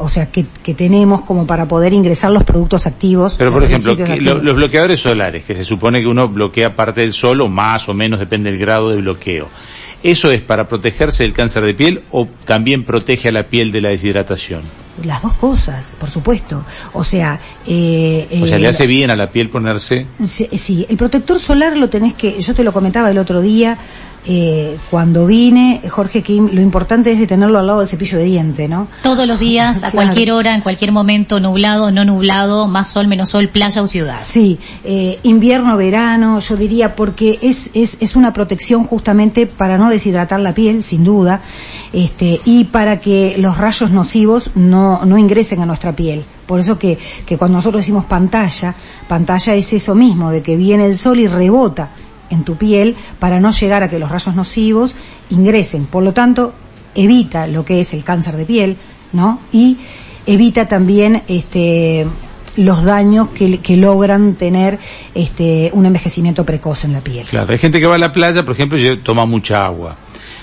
o 0.00 0.08
sea, 0.08 0.30
que, 0.32 0.46
tenemos 0.72 1.20
como 1.20 1.46
para 1.46 1.68
poder 1.68 1.92
ingresar 1.92 2.30
los 2.30 2.44
productos 2.44 2.86
activos. 2.86 3.34
Pero 3.36 3.52
por 3.52 3.62
ejemplo, 3.62 3.94
los 4.18 4.56
bloqueadores 4.56 5.00
solares, 5.00 5.44
que 5.44 5.54
se 5.54 5.64
supone 5.64 6.00
que 6.00 6.06
uno 6.06 6.28
bloquea 6.28 6.74
parte 6.74 7.02
del 7.02 7.12
sol 7.12 7.42
o 7.42 7.48
más 7.48 7.90
o 7.90 7.92
menos, 7.92 8.20
depende 8.20 8.50
del 8.50 8.58
grado 8.58 8.88
de 8.88 8.96
bloqueo. 8.96 9.48
¿Eso 10.02 10.30
es 10.30 10.40
para 10.40 10.66
protegerse 10.66 11.24
del 11.24 11.34
cáncer 11.34 11.62
de 11.62 11.74
piel 11.74 12.02
o 12.10 12.26
también 12.46 12.84
protege 12.84 13.28
a 13.28 13.32
la 13.32 13.42
piel 13.42 13.70
de 13.70 13.82
la 13.82 13.90
deshidratación? 13.90 14.62
Las 15.04 15.22
dos 15.22 15.34
cosas, 15.34 15.94
por 15.98 16.08
supuesto. 16.08 16.64
O 16.92 17.04
sea, 17.04 17.38
eh, 17.66 18.40
o 18.42 18.46
sea, 18.46 18.58
le 18.58 18.68
hace 18.68 18.86
bien 18.86 19.10
a 19.10 19.16
la 19.16 19.28
piel 19.28 19.50
ponerse. 19.50 20.06
Sí, 20.24 20.48
sí, 20.56 20.86
el 20.88 20.96
protector 20.96 21.38
solar 21.38 21.76
lo 21.76 21.88
tenés 21.88 22.14
que, 22.14 22.40
yo 22.40 22.54
te 22.54 22.64
lo 22.64 22.72
comentaba 22.72 23.10
el 23.10 23.18
otro 23.18 23.40
día, 23.40 23.76
eh, 24.26 24.76
cuando 24.90 25.26
vine, 25.26 25.82
Jorge 25.88 26.22
Kim, 26.22 26.50
lo 26.52 26.60
importante 26.60 27.10
es 27.10 27.18
de 27.18 27.26
tenerlo 27.26 27.58
al 27.58 27.66
lado 27.66 27.78
del 27.80 27.88
cepillo 27.88 28.18
de 28.18 28.24
diente, 28.24 28.68
¿no? 28.68 28.88
Todos 29.02 29.26
los 29.26 29.38
días, 29.38 29.84
a 29.84 29.90
cualquier 29.90 30.32
hora, 30.32 30.54
en 30.54 30.60
cualquier 30.60 30.92
momento, 30.92 31.40
nublado, 31.40 31.90
no 31.90 32.04
nublado, 32.04 32.68
más 32.68 32.88
sol, 32.88 33.06
menos 33.06 33.30
sol, 33.30 33.48
playa 33.48 33.80
o 33.82 33.86
ciudad. 33.86 34.18
Sí, 34.20 34.58
eh, 34.84 35.18
invierno, 35.22 35.76
verano, 35.76 36.40
yo 36.40 36.56
diría, 36.56 36.94
porque 36.94 37.38
es, 37.42 37.70
es, 37.74 37.96
es 38.00 38.16
una 38.16 38.32
protección 38.32 38.84
justamente 38.84 39.46
para 39.46 39.78
no 39.78 39.88
deshidratar 39.88 40.40
la 40.40 40.52
piel, 40.52 40.82
sin 40.82 41.04
duda, 41.04 41.40
este, 41.92 42.40
y 42.44 42.64
para 42.64 43.00
que 43.00 43.36
los 43.38 43.56
rayos 43.56 43.90
nocivos 43.92 44.50
no, 44.54 45.04
no 45.04 45.16
ingresen 45.16 45.62
a 45.62 45.66
nuestra 45.66 45.94
piel. 45.94 46.22
Por 46.46 46.60
eso 46.60 46.78
que, 46.78 46.98
que 47.26 47.36
cuando 47.36 47.58
nosotros 47.58 47.82
decimos 47.82 48.06
pantalla, 48.06 48.74
pantalla 49.06 49.54
es 49.54 49.72
eso 49.72 49.94
mismo, 49.94 50.30
de 50.30 50.42
que 50.42 50.56
viene 50.56 50.86
el 50.86 50.96
sol 50.96 51.18
y 51.18 51.26
rebota 51.26 51.90
en 52.30 52.44
tu 52.44 52.56
piel 52.56 52.96
para 53.18 53.40
no 53.40 53.50
llegar 53.50 53.82
a 53.82 53.88
que 53.88 53.98
los 53.98 54.10
rayos 54.10 54.34
nocivos 54.34 54.94
ingresen. 55.30 55.86
Por 55.86 56.02
lo 56.02 56.12
tanto, 56.12 56.54
evita 56.94 57.46
lo 57.46 57.64
que 57.64 57.80
es 57.80 57.94
el 57.94 58.04
cáncer 58.04 58.36
de 58.36 58.44
piel, 58.44 58.76
¿no? 59.12 59.40
Y 59.52 59.78
evita 60.26 60.66
también 60.66 61.22
este 61.28 62.06
los 62.56 62.82
daños 62.82 63.28
que, 63.28 63.58
que, 63.58 63.76
logran 63.76 64.34
tener 64.34 64.78
este 65.14 65.70
un 65.72 65.86
envejecimiento 65.86 66.44
precoz 66.44 66.84
en 66.84 66.92
la 66.92 67.00
piel. 67.00 67.24
Claro, 67.26 67.52
hay 67.52 67.58
gente 67.58 67.78
que 67.78 67.86
va 67.86 67.94
a 67.94 67.98
la 67.98 68.12
playa, 68.12 68.42
por 68.42 68.54
ejemplo, 68.54 68.78
y 68.78 68.96
toma 68.98 69.26
mucha 69.26 69.64
agua. 69.64 69.96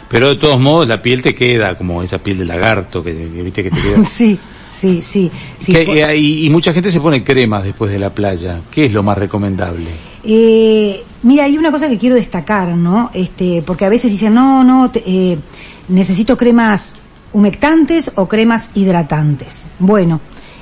Pero 0.07 0.29
de 0.29 0.35
todos 0.35 0.59
modos 0.59 0.87
la 0.87 1.01
piel 1.01 1.21
te 1.21 1.33
queda 1.33 1.75
como 1.75 2.01
esa 2.03 2.19
piel 2.19 2.37
de 2.37 2.45
lagarto 2.45 3.03
que, 3.03 3.11
viste 3.11 3.63
que 3.63 3.71
te 3.71 3.81
queda. 3.81 4.03
sí, 4.05 4.39
sí, 4.69 5.01
sí. 5.01 5.31
Eh, 5.67 6.17
y, 6.17 6.49
mucha 6.49 6.73
gente 6.73 6.91
se 6.91 7.01
pone 7.01 7.23
cremas 7.23 7.63
después 7.63 7.91
de 7.91 7.99
la 7.99 8.11
playa. 8.11 8.61
¿Qué 8.71 8.85
es 8.85 8.93
lo 8.93 9.03
más 9.03 9.17
recomendable? 9.17 9.87
Eh, 10.23 11.03
mira, 11.25 11.43
hay 11.43 11.57
una 11.57 11.71
cosa 11.71 11.89
que 11.89 11.97
quiero 11.97 12.15
destacar, 12.15 12.69
¿no? 12.77 13.09
Este, 13.13 13.61
porque 13.65 13.85
a 13.85 13.89
veces 13.89 14.11
dicen, 14.11 14.33
no, 14.33 14.63
no, 14.63 14.91
eh, 14.93 15.37
necesito 15.89 16.37
cremas 16.37 16.95
humectantes 17.33 18.11
o 18.15 18.27
cremas 18.27 18.69
hidratantes. 18.75 19.65
Bueno, 19.79 20.21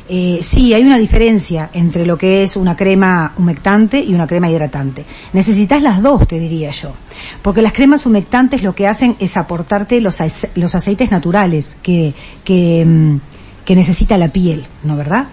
eh, 0.10 0.39
sí, 0.41 0.74
hay 0.74 0.84
una 0.84 0.98
diferencia 0.98 1.70
entre 1.74 2.05
lo 2.05 2.17
que 2.17 2.41
es 2.41 2.55
una 2.55 2.75
crema 2.75 3.34
humectante 3.38 4.00
y 4.00 4.13
una 4.15 4.25
crema 4.25 4.50
hidratante. 4.50 5.05
Necesitas 5.34 5.82
las 5.82 6.01
dos, 6.01 6.27
te 6.27 6.39
diría 6.39 6.72
yo. 6.72 6.93
Porque 7.41 7.62
las 7.62 7.74
cremas 7.74 8.05
humectantes 8.05 8.63
lo 8.63 8.74
que 8.74 8.88
hacen 8.88 9.15
es 9.20 9.38
aportarte 9.38 10.00
los, 10.01 10.20
los 10.55 10.75
aceites 10.75 11.12
naturales 11.12 11.77
que, 11.84 12.13
que, 12.43 12.86
mm, 12.86 13.20
que 13.65 13.75
necesita 13.75 14.17
la 14.17 14.29
piel, 14.29 14.65
¿no 14.84 14.96
verdad? 14.96 15.27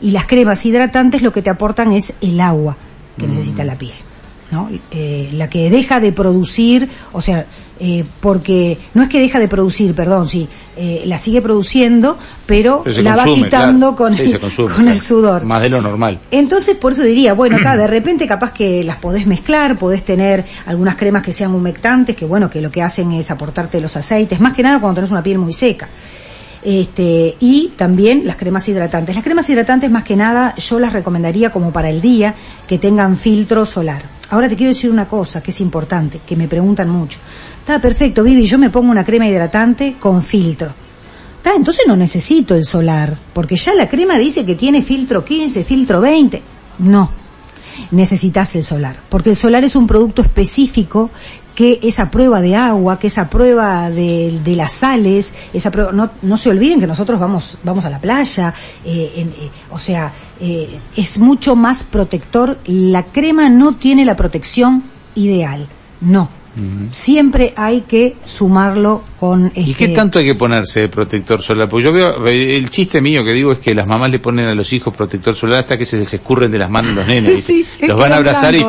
Y 0.00 0.12
las 0.12 0.26
cremas 0.26 0.64
hidratantes 0.64 1.22
lo 1.22 1.32
que 1.32 1.42
te 1.42 1.50
aportan 1.50 1.92
es 1.92 2.14
el 2.20 2.40
agua 2.40 2.76
que 3.18 3.26
necesita 3.26 3.64
la 3.64 3.76
piel. 3.76 3.94
¿No? 4.56 4.70
Eh, 4.90 5.28
la 5.34 5.50
que 5.50 5.68
deja 5.68 6.00
de 6.00 6.12
producir, 6.12 6.88
o 7.12 7.20
sea, 7.20 7.44
eh, 7.78 8.04
porque 8.20 8.78
no 8.94 9.02
es 9.02 9.08
que 9.10 9.20
deja 9.20 9.38
de 9.38 9.48
producir, 9.48 9.94
perdón, 9.94 10.26
sí, 10.26 10.48
eh, 10.78 11.02
la 11.04 11.18
sigue 11.18 11.42
produciendo, 11.42 12.16
pero, 12.46 12.82
la 12.86 13.16
va 13.16 13.24
quitando 13.24 13.94
con, 14.00 14.14
el, 14.14 14.40
con 14.74 14.88
el 14.88 14.98
sudor. 14.98 15.44
Más 15.44 15.60
de 15.60 15.68
lo 15.68 15.82
normal. 15.82 16.18
Entonces, 16.30 16.74
por 16.76 16.92
eso 16.92 17.02
diría, 17.02 17.34
bueno, 17.34 17.56
acá 17.56 17.76
de 17.84 17.86
repente 17.86 18.26
capaz 18.26 18.52
que 18.52 18.82
las 18.82 18.96
podés 18.96 19.26
mezclar, 19.26 19.76
podés 19.76 20.02
tener 20.06 20.46
algunas 20.64 20.96
cremas 20.96 21.22
que 21.22 21.32
sean 21.32 21.54
humectantes, 21.54 22.16
que 22.16 22.24
bueno, 22.24 22.48
que 22.48 22.62
lo 22.62 22.70
que 22.70 22.80
hacen 22.80 23.12
es 23.12 23.30
aportarte 23.30 23.78
los 23.78 23.94
aceites, 23.94 24.40
más 24.40 24.54
que 24.54 24.62
nada 24.62 24.80
cuando 24.80 24.94
tenés 24.94 25.10
una 25.10 25.22
piel 25.22 25.38
muy 25.38 25.52
seca. 25.52 25.86
Este, 26.62 27.36
y 27.38 27.74
también 27.76 28.26
las 28.26 28.34
cremas 28.34 28.68
hidratantes. 28.68 29.14
Las 29.14 29.22
cremas 29.22 29.48
hidratantes 29.48 29.88
más 29.88 30.02
que 30.02 30.16
nada 30.16 30.52
yo 30.56 30.80
las 30.80 30.92
recomendaría 30.92 31.50
como 31.50 31.72
para 31.72 31.90
el 31.90 32.00
día 32.00 32.34
que 32.66 32.78
tengan 32.78 33.16
filtro 33.16 33.64
solar. 33.64 34.15
Ahora 34.30 34.48
te 34.48 34.56
quiero 34.56 34.72
decir 34.72 34.90
una 34.90 35.06
cosa 35.06 35.42
que 35.42 35.52
es 35.52 35.60
importante, 35.60 36.20
que 36.26 36.36
me 36.36 36.48
preguntan 36.48 36.90
mucho. 36.90 37.18
Está 37.60 37.80
perfecto, 37.80 38.22
Vivi, 38.24 38.44
yo 38.44 38.58
me 38.58 38.70
pongo 38.70 38.90
una 38.90 39.04
crema 39.04 39.26
hidratante 39.28 39.96
con 40.00 40.22
filtro. 40.22 40.68
Está, 41.36 41.54
entonces 41.54 41.84
no 41.86 41.94
necesito 41.94 42.54
el 42.56 42.64
solar, 42.64 43.16
porque 43.32 43.54
ya 43.54 43.74
la 43.74 43.88
crema 43.88 44.18
dice 44.18 44.44
que 44.44 44.56
tiene 44.56 44.82
filtro 44.82 45.24
15, 45.24 45.62
filtro 45.62 46.00
20. 46.00 46.42
No, 46.80 47.10
necesitas 47.92 48.56
el 48.56 48.64
solar, 48.64 48.96
porque 49.08 49.30
el 49.30 49.36
solar 49.36 49.62
es 49.62 49.76
un 49.76 49.86
producto 49.86 50.22
específico 50.22 51.10
que 51.56 51.80
esa 51.82 52.10
prueba 52.10 52.40
de 52.42 52.54
agua, 52.54 52.98
que 52.98 53.06
esa 53.06 53.30
prueba 53.30 53.90
de, 53.90 54.40
de 54.44 54.56
las 54.56 54.72
sales, 54.72 55.32
esa 55.54 55.70
prueba, 55.70 55.90
no, 55.90 56.10
no 56.20 56.36
se 56.36 56.50
olviden 56.50 56.78
que 56.78 56.86
nosotros 56.86 57.18
vamos, 57.18 57.58
vamos 57.64 57.84
a 57.86 57.90
la 57.90 57.98
playa, 57.98 58.52
eh, 58.84 59.10
eh, 59.16 59.50
o 59.70 59.78
sea, 59.78 60.12
eh, 60.38 60.78
es 60.96 61.18
mucho 61.18 61.56
más 61.56 61.82
protector. 61.82 62.58
La 62.66 63.04
crema 63.04 63.48
no 63.48 63.74
tiene 63.74 64.04
la 64.04 64.14
protección 64.14 64.84
ideal, 65.16 65.66
no. 66.02 66.28
Siempre 66.90 67.52
hay 67.54 67.82
que 67.82 68.16
sumarlo 68.24 69.02
con 69.20 69.52
¿Y 69.54 69.74
qué 69.74 69.84
este 69.84 69.94
tanto 69.94 70.18
hay 70.18 70.24
que 70.24 70.34
ponerse 70.34 70.80
de 70.80 70.88
protector 70.88 71.42
solar? 71.42 71.68
Pues 71.68 71.84
yo 71.84 71.92
veo, 71.92 72.26
el 72.26 72.70
chiste 72.70 73.02
mío 73.02 73.22
que 73.22 73.34
digo 73.34 73.52
es 73.52 73.58
que 73.58 73.74
las 73.74 73.86
mamás 73.86 74.10
le 74.10 74.20
ponen 74.20 74.46
a 74.46 74.54
los 74.54 74.72
hijos 74.72 74.94
protector 74.96 75.36
solar 75.36 75.60
hasta 75.60 75.76
que 75.76 75.84
se 75.84 75.98
les 75.98 76.14
escurren 76.14 76.50
de 76.50 76.58
las 76.58 76.70
manos 76.70 76.94
los 76.94 77.06
nenes. 77.06 77.46
los 77.86 77.98
van 77.98 78.10
a 78.10 78.16
abrazar 78.16 78.54
y 78.54 78.64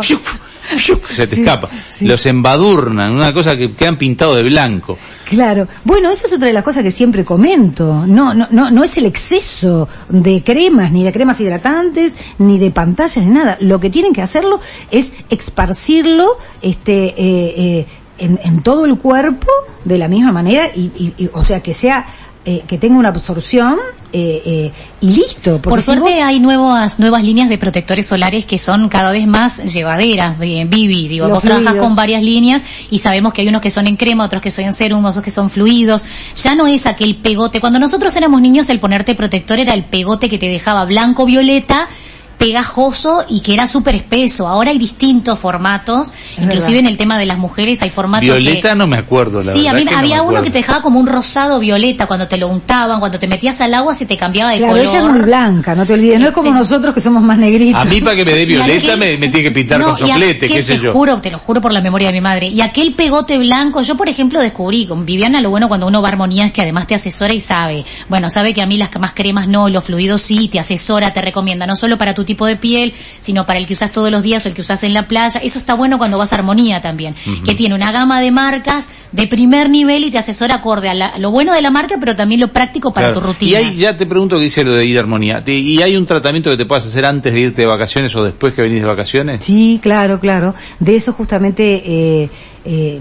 se 1.15 1.27
te 1.27 1.35
escapa. 1.35 1.69
Los 2.01 2.25
embadurnan, 2.25 3.11
una 3.11 3.33
cosa 3.33 3.55
que 3.55 3.73
quedan 3.73 3.97
pintados 3.97 4.35
de 4.35 4.43
blanco. 4.43 4.97
Claro. 5.25 5.67
Bueno, 5.83 6.09
eso 6.09 6.27
es 6.27 6.33
otra 6.33 6.47
de 6.47 6.53
las 6.53 6.63
cosas 6.63 6.83
que 6.83 6.91
siempre 6.91 7.25
comento. 7.25 8.05
No, 8.05 8.33
no, 8.33 8.47
no, 8.51 8.71
no 8.71 8.83
es 8.83 8.97
el 8.97 9.05
exceso 9.05 9.87
de 10.09 10.43
cremas, 10.43 10.91
ni 10.91 11.03
de 11.03 11.11
cremas 11.11 11.39
hidratantes, 11.39 12.17
ni 12.39 12.57
de 12.57 12.71
pantallas, 12.71 13.25
ni 13.25 13.33
nada. 13.33 13.57
Lo 13.61 13.79
que 13.79 13.89
tienen 13.89 14.13
que 14.13 14.21
hacerlo 14.21 14.59
es 14.91 15.13
esparcirlo, 15.29 16.27
este, 16.61 17.07
eh, 17.07 17.79
eh, 17.79 17.85
en, 18.19 18.39
en, 18.43 18.63
todo 18.63 18.85
el 18.85 18.97
cuerpo 18.97 19.47
de 19.85 19.97
la 19.99 20.07
misma 20.07 20.31
manera 20.31 20.65
y, 20.75 21.13
y 21.17 21.29
o 21.33 21.43
sea, 21.43 21.61
que 21.61 21.73
sea 21.73 22.07
eh, 22.49 22.63
que 22.65 22.77
tenga 22.77 22.97
una 22.97 23.09
absorción 23.09 23.77
eh, 24.13 24.41
eh, 24.45 24.71
y 25.01 25.11
listo. 25.11 25.61
Por 25.61 25.81
suerte 25.81 26.21
hay 26.21 26.39
nuevas 26.39 26.97
nuevas 26.97 27.21
líneas 27.21 27.49
de 27.49 27.57
protectores 27.57 28.05
solares 28.05 28.45
que 28.45 28.57
son 28.57 28.87
cada 28.87 29.11
vez 29.11 29.27
más 29.27 29.57
llevaderas. 29.57 30.39
Vivi, 30.39 31.09
digo, 31.09 31.27
vos 31.27 31.41
trabajas 31.41 31.75
con 31.75 31.93
varias 31.93 32.23
líneas 32.23 32.61
y 32.89 32.99
sabemos 32.99 33.33
que 33.33 33.41
hay 33.41 33.49
unos 33.49 33.59
que 33.59 33.69
son 33.69 33.85
en 33.85 33.97
crema, 33.97 34.23
otros 34.23 34.41
que 34.41 34.49
son 34.49 34.63
en 34.63 34.71
serum, 34.71 35.03
otros 35.03 35.25
que 35.25 35.29
son 35.29 35.49
fluidos. 35.49 36.05
Ya 36.41 36.55
no 36.55 36.67
es 36.67 36.85
aquel 36.85 37.17
pegote. 37.17 37.59
Cuando 37.59 37.79
nosotros 37.79 38.15
éramos 38.15 38.39
niños 38.39 38.69
el 38.69 38.79
ponerte 38.79 39.13
protector 39.13 39.59
era 39.59 39.73
el 39.73 39.83
pegote 39.83 40.29
que 40.29 40.37
te 40.37 40.47
dejaba 40.47 40.85
blanco 40.85 41.25
violeta 41.25 41.89
pegajoso 42.37 43.25
y 43.27 43.41
que 43.41 43.53
era 43.53 43.67
súper 43.67 43.95
espeso. 43.95 44.47
Ahora 44.47 44.71
hay 44.71 44.77
distintos 44.77 45.39
formatos, 45.39 46.13
inclusive 46.37 46.79
en 46.79 46.85
el 46.85 46.97
tema 46.97 47.17
de 47.17 47.25
las 47.25 47.37
mujeres 47.37 47.81
hay 47.81 47.89
formatos 47.89 48.21
Violeta 48.21 48.75
no 48.75 48.87
me 48.87 48.97
acuerdo, 48.97 49.41
la 49.41 49.53
Sí, 49.53 49.67
a 49.67 49.73
mí, 49.73 49.85
había 49.93 50.21
uno 50.21 50.41
que 50.41 50.49
te 50.49 50.59
dejaba 50.59 50.81
como 50.81 50.99
un 50.99 51.07
rosado 51.07 51.59
violeta 51.59 52.07
cuando 52.07 52.27
te 52.27 52.37
lo 52.37 52.47
untaban, 52.47 52.99
cuando 52.99 53.19
te 53.19 53.27
metías 53.27 53.59
al 53.61 53.73
agua 53.73 53.95
se 53.95 54.05
te 54.05 54.17
cambiaba 54.17 54.51
de 54.51 54.57
claro, 54.57 54.73
color. 54.73 54.87
ella 54.87 54.99
es 54.99 55.05
muy 55.05 55.21
blanca, 55.21 55.75
no 55.75 55.85
te 55.85 55.93
olvides, 55.93 56.19
no 56.19 56.27
es 56.27 56.33
como 56.33 56.49
este, 56.49 56.59
nosotros 56.59 56.93
que 56.93 57.01
somos 57.01 57.23
más 57.23 57.37
negritos. 57.37 57.81
A 57.81 57.85
mí 57.85 58.01
para 58.01 58.15
que 58.15 58.25
me 58.25 58.33
dé 58.33 58.45
violeta 58.45 58.95
me, 58.95 59.17
tiene 59.17 59.43
que 59.43 59.51
pintar 59.51 59.81
con 59.81 59.97
soplete, 59.97 60.47
qué 60.47 60.61
sé 60.61 60.77
te 60.77 60.91
Juro, 60.91 61.19
te 61.21 61.31
lo 61.31 61.39
juro 61.39 61.61
por 61.61 61.71
la 61.71 61.81
memoria 61.81 62.07
de 62.07 62.13
mi 62.13 62.21
madre. 62.21 62.47
Y 62.47 62.61
aquel 62.61 62.93
pegote 62.93 63.37
blanco, 63.37 63.81
yo 63.81 63.95
por 63.95 64.09
ejemplo 64.09 64.39
descubrí 64.39 64.85
con 64.85 65.05
Viviana 65.05 65.41
lo 65.41 65.49
bueno 65.49 65.67
cuando 65.67 65.87
uno 65.87 66.01
va 66.01 66.09
a 66.09 66.11
armonía 66.11 66.45
es 66.47 66.51
que 66.51 66.61
además 66.61 66.87
te 66.87 66.95
asesora 66.95 67.33
y 67.33 67.39
sabe. 67.39 67.85
Bueno, 68.09 68.29
sabe 68.29 68.53
que 68.53 68.61
a 68.61 68.65
mí 68.65 68.77
las 68.77 68.89
más 68.99 69.13
cremas 69.13 69.47
no, 69.47 69.69
los 69.69 69.83
fluidos 69.83 70.21
sí, 70.21 70.47
te 70.47 70.59
asesora, 70.59 71.13
te 71.13 71.21
recomienda, 71.21 71.67
no 71.67 71.75
solo 71.75 71.97
para 71.97 72.13
tu 72.13 72.25
tipo 72.27 72.45
de 72.45 72.55
piel, 72.55 72.93
sino 73.19 73.47
para 73.47 73.57
el 73.57 73.65
que 73.65 73.73
usas 73.73 73.91
todos 73.91 74.11
los 74.11 74.21
días 74.21 74.45
o 74.45 74.49
el 74.49 74.53
que 74.53 74.61
usas 74.61 74.83
en 74.83 74.93
la 74.93 75.07
playa. 75.07 75.39
Eso 75.41 75.57
está 75.57 75.73
bueno 75.73 75.97
cuando 75.97 76.19
vas 76.19 76.31
a 76.31 76.35
Armonía 76.35 76.79
también, 76.79 77.15
que 77.43 77.55
tiene 77.55 77.73
una 77.73 77.91
gama 77.91 78.21
de 78.21 78.29
marcas 78.29 78.85
de 79.11 79.25
primer 79.25 79.69
nivel 79.69 80.03
y 80.03 80.11
te 80.11 80.17
asesora 80.17 80.55
acorde 80.55 80.89
a, 80.89 81.17
lo 81.17 81.31
bueno 81.31 81.53
de 81.53 81.61
la 81.61 81.71
marca, 81.71 81.95
pero 81.99 82.15
también 82.15 82.41
lo 82.41 82.49
práctico 82.49 82.91
para 82.91 83.13
tu 83.13 83.19
rutina. 83.19 83.51
Y 83.51 83.55
ahí 83.55 83.75
ya 83.75 83.97
te 83.97 84.05
pregunto 84.05 84.37
qué 84.37 84.43
dice 84.43 84.63
lo 84.63 84.73
de 84.73 84.85
ir 84.85 84.97
a 84.97 85.01
Armonía. 85.01 85.43
¿Y 85.45 85.81
hay 85.81 85.95
un 85.95 86.05
tratamiento 86.05 86.51
que 86.51 86.57
te 86.57 86.65
puedas 86.65 86.85
hacer 86.85 87.05
antes 87.05 87.33
de 87.33 87.39
irte 87.39 87.61
de 87.61 87.67
vacaciones 87.67 88.15
o 88.15 88.23
después 88.23 88.53
que 88.53 88.61
venís 88.61 88.81
de 88.81 88.87
vacaciones? 88.87 89.43
Sí, 89.43 89.79
claro, 89.81 90.19
claro. 90.19 90.53
De 90.79 90.95
eso 90.95 91.13
justamente... 91.13 91.81
Eh, 91.85 92.29
eh, 92.65 92.99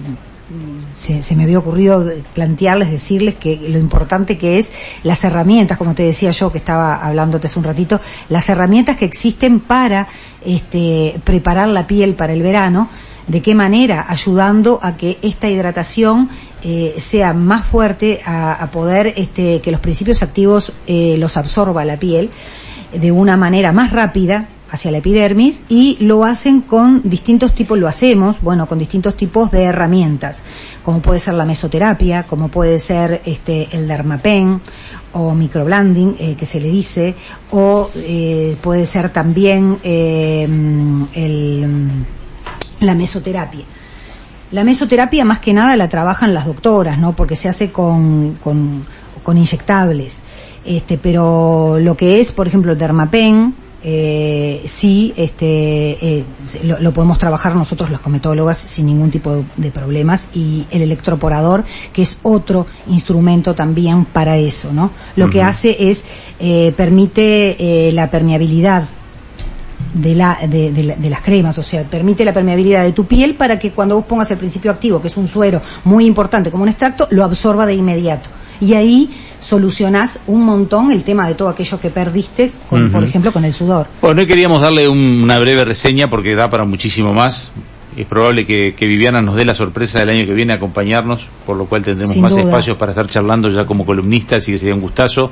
se, 0.93 1.23
se, 1.23 1.37
me 1.37 1.45
había 1.45 1.59
ocurrido 1.59 2.05
plantearles, 2.35 2.91
decirles 2.91 3.35
que 3.35 3.57
lo 3.69 3.79
importante 3.79 4.39
que 4.39 4.59
es 4.59 4.73
las 5.03 5.23
herramientas, 5.25 5.79
como 5.79 5.95
te 5.95 6.03
decía 6.03 6.31
yo 6.31 6.53
que 6.53 6.59
estaba 6.59 6.97
hablándote 6.97 7.47
hace 7.47 7.59
un 7.59 7.65
ratito, 7.65 8.01
las 8.29 8.49
herramientas 8.49 8.97
que 8.97 9.05
existen 9.05 9.61
para 9.61 10.09
este, 10.45 11.21
preparar 11.25 11.69
la 11.69 11.87
piel 11.87 12.15
para 12.15 12.33
el 12.33 12.43
verano, 12.43 12.89
de 13.27 13.43
qué 13.43 13.55
manera, 13.55 14.07
ayudando 14.09 14.79
a 14.83 14.97
que 14.97 15.19
esta 15.23 15.49
hidratación 15.49 16.29
eh, 16.63 16.95
sea 16.99 17.33
más 17.33 17.67
fuerte, 17.67 18.21
a, 18.25 18.69
poder 18.73 19.15
este, 19.17 19.61
que 19.61 19.71
los 19.71 19.81
principios 19.81 20.23
activos 20.23 20.73
eh, 20.87 21.17
los 21.19 21.37
absorba 21.37 21.85
la 21.85 21.97
piel 21.97 22.31
de 22.93 23.13
una 23.13 23.37
manera 23.37 23.73
más 23.73 23.93
rápida 23.93 24.47
hacia 24.71 24.91
la 24.91 24.99
epidermis 24.99 25.63
y 25.69 25.97
lo 26.01 26.25
hacen 26.25 26.61
con 26.61 27.03
distintos 27.09 27.55
tipos, 27.55 27.79
lo 27.79 27.89
hacemos, 27.89 28.41
bueno, 28.41 28.67
con 28.67 28.79
distintos 28.79 29.17
tipos 29.17 29.51
de 29.51 29.63
herramientas, 29.63 30.43
como 30.83 31.01
puede 31.01 31.21
ser 31.21 31.35
la 31.35 31.45
mesoterapia, 31.45 32.25
como 32.25 32.49
puede 32.49 32.79
ser 32.79 33.23
este 33.25 33.69
el 33.73 33.87
dermapen 33.87 34.61
o 35.13 35.35
microblending 35.35 36.17
eh, 36.19 36.35
que 36.35 36.47
se 36.47 36.61
le 36.61 36.69
dice, 36.69 37.15
o 37.51 37.91
eh, 37.95 38.57
puede 38.61 38.85
ser 38.85 39.11
también 39.11 39.79
eh, 39.83 40.43
el, 41.15 41.89
la 42.81 42.95
mesoterapia. 42.95 43.65
La 44.53 44.63
mesoterapia 44.63 45.25
más 45.25 45.41
que 45.41 45.53
nada 45.53 45.75
la 45.77 45.89
trabajan 45.89 46.33
las 46.33 46.47
doctoras, 46.47 46.99
¿no? 46.99 47.17
Porque 47.17 47.35
se 47.35 47.49
hace 47.49 47.73
con, 47.73 48.35
con, 48.35 48.85
con 49.23 49.39
inyectables. 49.39 50.21
Este, 50.65 50.99
pero 50.99 51.79
lo 51.81 51.97
que 51.97 52.21
es, 52.21 52.33
por 52.33 52.47
ejemplo, 52.47 52.73
el 52.73 52.79
dermapen, 52.79 53.55
eh, 53.83 54.63
sí 54.65 55.13
este, 55.17 56.19
eh, 56.19 56.25
lo, 56.65 56.93
podemos 56.93 57.19
trabajar 57.19 57.55
nosotros 57.55 57.91
los 57.91 58.01
cometólogas 58.01 58.57
sin 58.57 58.87
ningún 58.87 59.11
tipo 59.11 59.45
de, 59.57 59.71
problemas. 59.71 60.29
Y 60.35 60.67
el 60.71 60.83
electroporador 60.83 61.65
que 61.93 62.03
es 62.03 62.19
otro 62.23 62.67
instrumento 62.89 63.55
también 63.55 64.05
para 64.05 64.37
eso 64.37 64.73
no 64.73 64.91
lo 65.17 65.29
que 65.31 65.43
hace 65.43 65.89
es 65.89 66.05
eh, 66.39 66.73
permite 66.77 67.89
eh, 67.89 67.93
la 67.93 68.11
permeabilidad 68.11 68.85
de, 69.95 70.15
la, 70.15 70.39
de, 70.47 70.73
de, 70.73 71.11
las 71.11 71.21
cremas, 71.21 71.57
o 71.59 71.63
sea, 71.63 71.85
permite 71.85 72.25
la 72.25 72.33
permeabilidad 72.33 72.83
de 72.83 72.93
tu 72.93 73.07
piel 73.07 73.35
para 73.35 73.59
que 73.59 73.71
cuando 73.71 73.95
vos 73.97 74.05
pongas 74.05 74.31
el 74.31 74.37
principio 74.37 74.71
activo, 74.71 75.01
que 75.01 75.09
es 75.09 75.17
un 75.17 75.27
suero 75.27 75.61
muy 75.85 76.07
importante 76.07 76.51
como 76.51 76.65
un 76.65 76.69
extracto, 76.69 77.09
lo 77.11 77.25
absorba 77.25 77.65
de 77.65 77.75
inmediato. 77.75 78.29
Y 78.61 78.75
ahí 78.75 79.11
solucionás 79.41 80.21
un 80.27 80.45
montón 80.45 80.93
el 80.93 81.03
tema 81.03 81.27
de 81.29 81.35
todo 81.35 81.49
aquello 81.49 81.79
que 81.81 81.91
perdiste, 81.91 82.51
con, 82.69 82.91
por 82.91 83.05
ejemplo, 83.05 83.33
con 83.33 83.45
el 83.45 83.53
sudor. 83.53 83.87
Bueno, 84.01 84.21
hoy 84.21 84.27
queríamos 84.27 84.63
darle 84.63 84.89
una 84.89 85.39
breve 85.39 85.65
reseña 85.65 86.09
porque 86.09 86.35
da 86.35 86.51
para 86.51 86.65
muchísimo 86.65 87.13
más. 87.13 87.51
Es 87.97 88.05
probable 88.07 88.45
que, 88.45 88.75
Viviana 88.79 89.23
nos 89.23 89.37
dé 89.37 89.45
la 89.45 89.55
sorpresa 89.55 90.01
del 90.01 90.11
año 90.11 90.27
que 90.27 90.35
viene 90.35 90.53
acompañarnos, 90.53 91.29
por 91.47 91.57
lo 91.57 91.65
cual 91.65 91.83
tendremos 91.83 92.17
más 92.19 92.37
espacios 92.37 92.77
para 92.77 92.93
estar 92.93 93.07
charlando 93.07 93.49
ya 93.49 93.65
como 93.65 93.87
columnistas 93.87 94.47
y 94.49 94.53
que 94.53 94.59
sería 94.59 94.75
un 94.75 94.83
gustazo. 94.83 95.31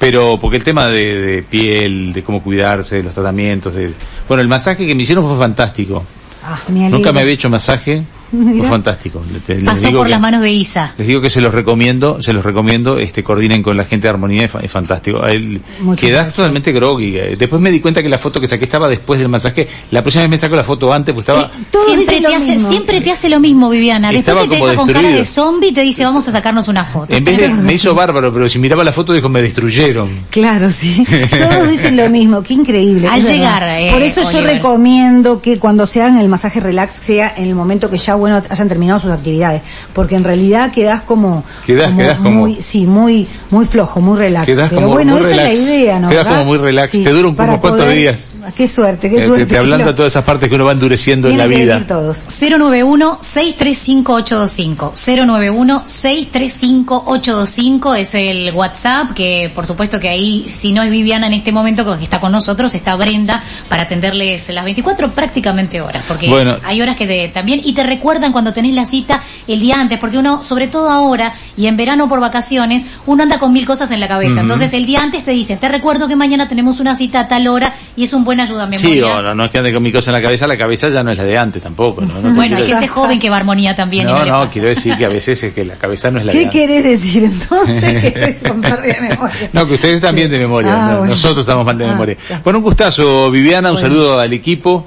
Pero 0.00 0.36
porque 0.40 0.56
el 0.56 0.64
tema 0.64 0.88
de, 0.88 1.44
piel, 1.48 2.12
de 2.12 2.24
cómo 2.24 2.42
cuidarse, 2.42 2.96
de 2.96 3.02
los 3.04 3.14
tratamientos, 3.14 3.72
de... 3.74 3.92
Bueno, 4.26 4.40
el 4.40 4.48
masaje 4.48 4.84
que 4.84 4.96
me 4.96 5.04
hicieron 5.04 5.24
fue 5.24 5.38
fantástico. 5.38 6.02
Ah, 6.42 6.58
Nunca 6.68 7.12
me 7.12 7.20
había 7.20 7.34
hecho 7.34 7.48
masaje. 7.48 8.02
Fue 8.32 8.66
fantástico. 8.68 9.22
Le- 9.48 9.54
les 9.56 9.64
Pasó 9.64 9.86
digo 9.86 9.98
por 9.98 10.06
que- 10.06 10.10
las 10.10 10.20
manos 10.20 10.40
de 10.40 10.50
Isa. 10.50 10.94
Les 10.96 11.06
digo 11.06 11.20
que 11.20 11.28
se 11.30 11.40
los 11.40 11.52
recomiendo, 11.52 12.22
se 12.22 12.32
los 12.32 12.44
recomiendo, 12.44 12.98
este, 12.98 13.22
coordinen 13.22 13.62
con 13.62 13.76
la 13.76 13.84
gente 13.84 14.04
de 14.04 14.08
Armonía, 14.08 14.44
es, 14.44 14.50
fa- 14.50 14.60
es 14.60 14.70
fantástico. 14.72 15.22
Él 15.26 15.60
quedás 15.98 16.12
gracias. 16.12 16.34
totalmente 16.36 16.72
groggy. 16.72 17.16
eh. 17.18 17.36
Después 17.38 17.60
me 17.60 17.70
di 17.70 17.80
cuenta 17.80 18.02
que 18.02 18.08
la 18.08 18.18
foto 18.18 18.40
que 18.40 18.46
saqué 18.46 18.64
estaba 18.64 18.88
después 18.88 19.20
del 19.20 19.28
masaje. 19.28 19.68
La 19.90 20.00
próxima 20.02 20.22
vez 20.22 20.30
me 20.30 20.38
saco 20.38 20.56
la 20.56 20.64
foto 20.64 20.92
antes, 20.92 21.14
pues 21.14 21.28
estaba... 21.28 21.50
Todos 21.70 21.94
Siempre 21.94 22.20
te, 22.20 22.34
hace, 22.34 22.58
siempre 22.58 23.00
te 23.02 23.10
hace 23.12 23.28
lo 23.28 23.38
mismo, 23.38 23.68
Viviana. 23.68 24.08
Después 24.10 24.20
Estaba 24.28 24.42
que 24.42 24.48
te 24.48 24.54
como 24.56 24.66
deja 24.68 24.82
con 24.82 24.92
cara 24.92 25.08
de 25.08 25.24
zombie, 25.24 25.72
te 25.72 25.82
dice, 25.82 26.04
vamos 26.04 26.26
a 26.26 26.32
sacarnos 26.32 26.68
una 26.68 26.84
foto. 26.84 27.14
En 27.14 27.22
vez 27.24 27.36
de, 27.38 27.48
me 27.48 27.74
hizo 27.74 27.94
bárbaro, 27.94 28.32
pero 28.32 28.48
si 28.48 28.58
miraba 28.58 28.82
la 28.82 28.92
foto 28.92 29.12
dijo, 29.12 29.28
me 29.28 29.42
destruyeron. 29.42 30.08
Claro, 30.30 30.70
sí. 30.70 31.04
Todos 31.30 31.70
dicen 31.70 31.96
lo 31.96 32.08
mismo, 32.08 32.42
qué 32.42 32.54
increíble. 32.54 33.08
Al 33.08 33.22
llegar, 33.24 33.62
eh, 33.68 33.90
Por 33.92 34.00
eso 34.02 34.22
yo 34.30 34.40
recomiendo 34.40 35.40
que 35.42 35.58
cuando 35.58 35.86
se 35.86 36.00
hagan 36.00 36.18
el 36.18 36.28
masaje 36.28 36.60
relax 36.60 36.94
sea 36.94 37.34
en 37.36 37.44
el 37.44 37.54
momento 37.54 37.90
que 37.90 37.96
ya, 37.98 38.14
bueno, 38.22 38.40
hayan 38.48 38.68
terminado 38.68 38.98
sus 38.98 39.10
actividades. 39.10 39.60
Porque 39.92 40.14
en 40.14 40.24
realidad 40.24 40.72
quedás 40.72 41.02
como... 41.02 41.44
Quedás- 41.66 41.90
como- 42.16 42.30
Muy, 42.30 42.54
sí, 42.62 42.86
muy, 42.86 43.26
muy 43.50 43.66
flojo, 43.66 44.00
muy 44.00 44.16
relax. 44.18 44.46
Quedás 44.46 44.70
Pero 44.70 44.80
como 44.82 44.94
bueno, 44.94 45.12
muy 45.12 45.20
esa 45.20 45.30
relax. 45.30 45.50
es 45.50 45.60
la 45.60 45.74
idea, 45.74 45.98
¿no? 45.98 46.08
Quedás 46.08 46.24
¿verdad? 46.24 46.38
como 46.40 46.50
muy 46.50 46.58
relax. 46.58 46.92
Te 46.92 47.10
dura 47.10 47.28
un- 47.28 47.34
como 47.34 47.60
cuántos 47.60 47.82
poder- 47.82 47.96
días. 47.98 48.30
Qué 48.56 48.66
suerte, 48.66 49.10
qué 49.10 49.22
Eh, 49.22 49.26
suerte. 49.26 49.44
te, 49.46 49.52
te 49.52 49.58
ablanda 49.58 49.86
Lo- 49.86 49.94
todas 49.94 50.12
esas 50.12 50.24
partes 50.24 50.48
que 50.48 50.54
uno 50.54 50.64
va 50.64 50.72
endureciendo 50.72 51.28
en 51.28 51.36
la 51.38 51.46
que 51.48 51.54
vida. 51.56 51.74
decir 51.74 51.86
todos. 51.86 52.18
091-635-825. 52.28 54.92
091-635-825 54.94 57.94
es 57.96 58.14
el 58.14 58.52
WhatsApp, 58.54 59.12
que 59.14 59.50
por 59.54 59.66
supuesto 59.66 59.98
que 60.00 60.08
ahí, 60.08 60.46
si 60.48 60.72
no 60.72 60.82
es 60.82 60.90
Viviana 60.90 61.26
en 61.26 61.34
este 61.34 61.52
momento, 61.52 61.84
que 61.96 62.04
está 62.04 62.20
con 62.20 62.32
nosotros, 62.32 62.74
está 62.74 62.96
Brenda 62.96 63.42
para 63.68 63.82
atenderles 63.82 64.48
las 64.50 64.64
24 64.64 65.10
prácticamente 65.10 65.80
horas, 65.80 66.04
porque 66.06 66.28
Bueno. 66.28 66.56
hay 66.64 66.80
horas 66.82 66.96
que 66.96 67.06
te- 67.06 67.28
también, 67.28 67.60
y 67.64 67.72
te 67.74 67.82
recuerdan 68.12 68.32
cuando 68.32 68.52
tenés 68.52 68.74
la 68.74 68.84
cita 68.84 69.22
el 69.48 69.58
día 69.60 69.80
antes, 69.80 69.98
porque 69.98 70.18
uno, 70.18 70.42
sobre 70.42 70.68
todo 70.68 70.90
ahora, 70.90 71.32
y 71.56 71.66
en 71.66 71.78
verano 71.78 72.10
por 72.10 72.20
vacaciones, 72.20 72.84
uno 73.06 73.22
anda 73.22 73.38
con 73.38 73.54
mil 73.54 73.64
cosas 73.64 73.90
en 73.90 74.00
la 74.00 74.08
cabeza. 74.08 74.32
Ujú. 74.34 74.40
Entonces 74.42 74.74
el 74.74 74.84
día 74.84 75.02
antes 75.02 75.24
te 75.24 75.30
dicen, 75.30 75.56
te 75.58 75.66
recuerdo 75.68 76.08
que 76.08 76.14
mañana 76.14 76.46
tenemos 76.46 76.78
una 76.78 76.94
cita 76.94 77.20
a 77.20 77.28
tal 77.28 77.48
hora, 77.48 77.72
y 77.96 78.04
es 78.04 78.12
un 78.12 78.22
buen 78.24 78.38
ayuda 78.38 78.64
a 78.64 78.66
memoria. 78.66 78.90
Sí, 78.92 79.00
o 79.00 79.22
no, 79.22 79.34
no 79.34 79.44
es 79.46 79.50
que 79.50 79.58
ande 79.58 79.72
con 79.72 79.82
mi 79.82 79.90
cosa 79.90 80.10
en 80.10 80.16
la 80.16 80.22
cabeza, 80.22 80.46
la 80.46 80.58
cabeza 80.58 80.88
ya 80.90 81.02
no 81.02 81.10
es 81.10 81.16
la 81.16 81.24
de 81.24 81.38
antes 81.38 81.62
tampoco. 81.62 82.02
¿no? 82.02 82.20
No 82.20 82.34
Bueno, 82.34 82.56
hay 82.58 82.64
quiero- 82.64 82.80
gente 82.80 82.88
joven 82.94 83.18
que 83.18 83.30
va 83.30 83.36
a 83.36 83.38
armonía 83.40 83.74
también. 83.74 84.06
y 84.06 84.12
No, 84.12 84.18
le 84.24 84.30
no, 84.30 84.38
pasa. 84.40 84.52
quiero 84.52 84.68
decir 84.68 84.94
que 84.96 85.06
a 85.06 85.08
veces 85.08 85.42
es 85.42 85.54
que 85.54 85.64
la 85.64 85.74
cabeza 85.76 86.10
no 86.10 86.18
es 86.20 86.26
la 86.26 86.32
de 86.32 86.38
¿Qué 86.38 86.44
antes. 86.44 86.60
querés 86.60 86.84
decir 86.84 87.24
entonces? 87.24 87.94
que 88.02 88.08
estoy 88.08 88.50
con 88.50 88.60
de 88.60 88.96
memoria. 89.08 89.50
No, 89.54 89.66
que 89.66 89.72
ustedes 89.74 89.94
están 89.94 90.14
bien 90.14 90.30
de 90.30 90.38
memoria, 90.38 90.72
Ah, 90.74 90.90
no, 90.92 90.98
bueno. 90.98 91.12
nosotros 91.12 91.38
estamos 91.40 91.64
mal 91.64 91.78
de 91.78 91.86
Ah, 91.86 91.92
memoria. 91.92 92.16
ya. 92.28 92.40
Bueno, 92.44 92.58
un 92.58 92.64
gustazo, 92.64 93.30
Viviana, 93.30 93.70
un 93.70 93.76
Bueno. 93.76 93.88
saludo 93.88 94.20
al 94.20 94.32
equipo 94.34 94.86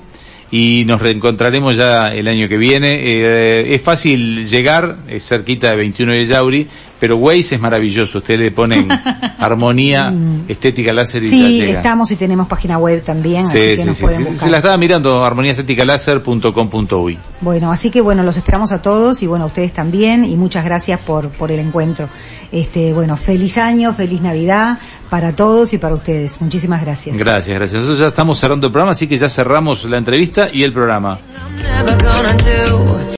y 0.51 0.83
nos 0.85 1.01
reencontraremos 1.01 1.75
ya 1.75 2.13
el 2.13 2.27
año 2.27 2.47
que 2.47 2.57
viene. 2.57 2.99
Eh, 3.01 3.75
es 3.75 3.81
fácil 3.81 4.47
llegar, 4.47 4.97
es 5.07 5.27
cerquita 5.27 5.69
de 5.71 5.75
21 5.77 6.11
de 6.13 6.25
Yauri, 6.25 6.67
pero 6.99 7.17
Waze 7.17 7.55
es 7.55 7.61
maravilloso, 7.61 8.17
ustedes 8.19 8.39
le 8.39 8.51
ponen 8.51 8.87
armonía, 9.39 10.13
estética 10.47 10.93
láser 10.93 11.23
y 11.23 11.27
Mm. 11.27 11.29
Sí, 11.29 11.57
llega. 11.59 11.77
estamos 11.77 12.09
y 12.11 12.15
tenemos 12.15 12.47
página 12.47 12.77
web 12.77 13.03
también, 13.03 13.45
así 13.45 13.57
Sí, 13.57 13.65
que 13.65 13.77
sí, 13.77 13.85
nos 13.85 13.97
sí, 13.97 14.03
pueden 14.03 14.19
sí. 14.19 14.25
buscar. 14.29 14.45
Se 14.45 14.51
la 14.51 14.57
estaba 14.57 14.77
mirando, 14.77 15.23
armoniaestéticaláser.com.uy. 15.23 17.17
Bueno, 17.41 17.71
así 17.71 17.89
que 17.91 18.01
bueno, 18.01 18.23
los 18.23 18.37
esperamos 18.37 18.71
a 18.71 18.81
todos 18.81 19.21
y 19.23 19.27
bueno, 19.27 19.45
a 19.45 19.47
ustedes 19.47 19.73
también 19.73 20.23
y 20.25 20.35
muchas 20.37 20.63
gracias 20.65 20.99
por, 21.01 21.29
por 21.29 21.51
el 21.51 21.59
encuentro. 21.59 22.07
Este, 22.51 22.93
bueno, 22.93 23.17
feliz 23.17 23.57
año, 23.57 23.93
feliz 23.93 24.21
Navidad 24.21 24.79
para 25.09 25.33
todos 25.35 25.73
y 25.73 25.77
para 25.77 25.95
ustedes. 25.95 26.39
Muchísimas 26.41 26.81
gracias. 26.81 27.17
Gracias, 27.17 27.55
gracias. 27.57 27.73
Nosotros 27.81 27.99
ya 27.99 28.07
estamos 28.07 28.39
cerrando 28.39 28.67
el 28.67 28.71
programa, 28.73 28.93
así 28.93 29.07
que 29.07 29.17
ya 29.17 29.29
cerramos 29.29 29.83
la 29.85 29.97
entrevista 29.97 30.49
y 30.51 30.63
el 30.63 30.71
programa. 30.73 31.19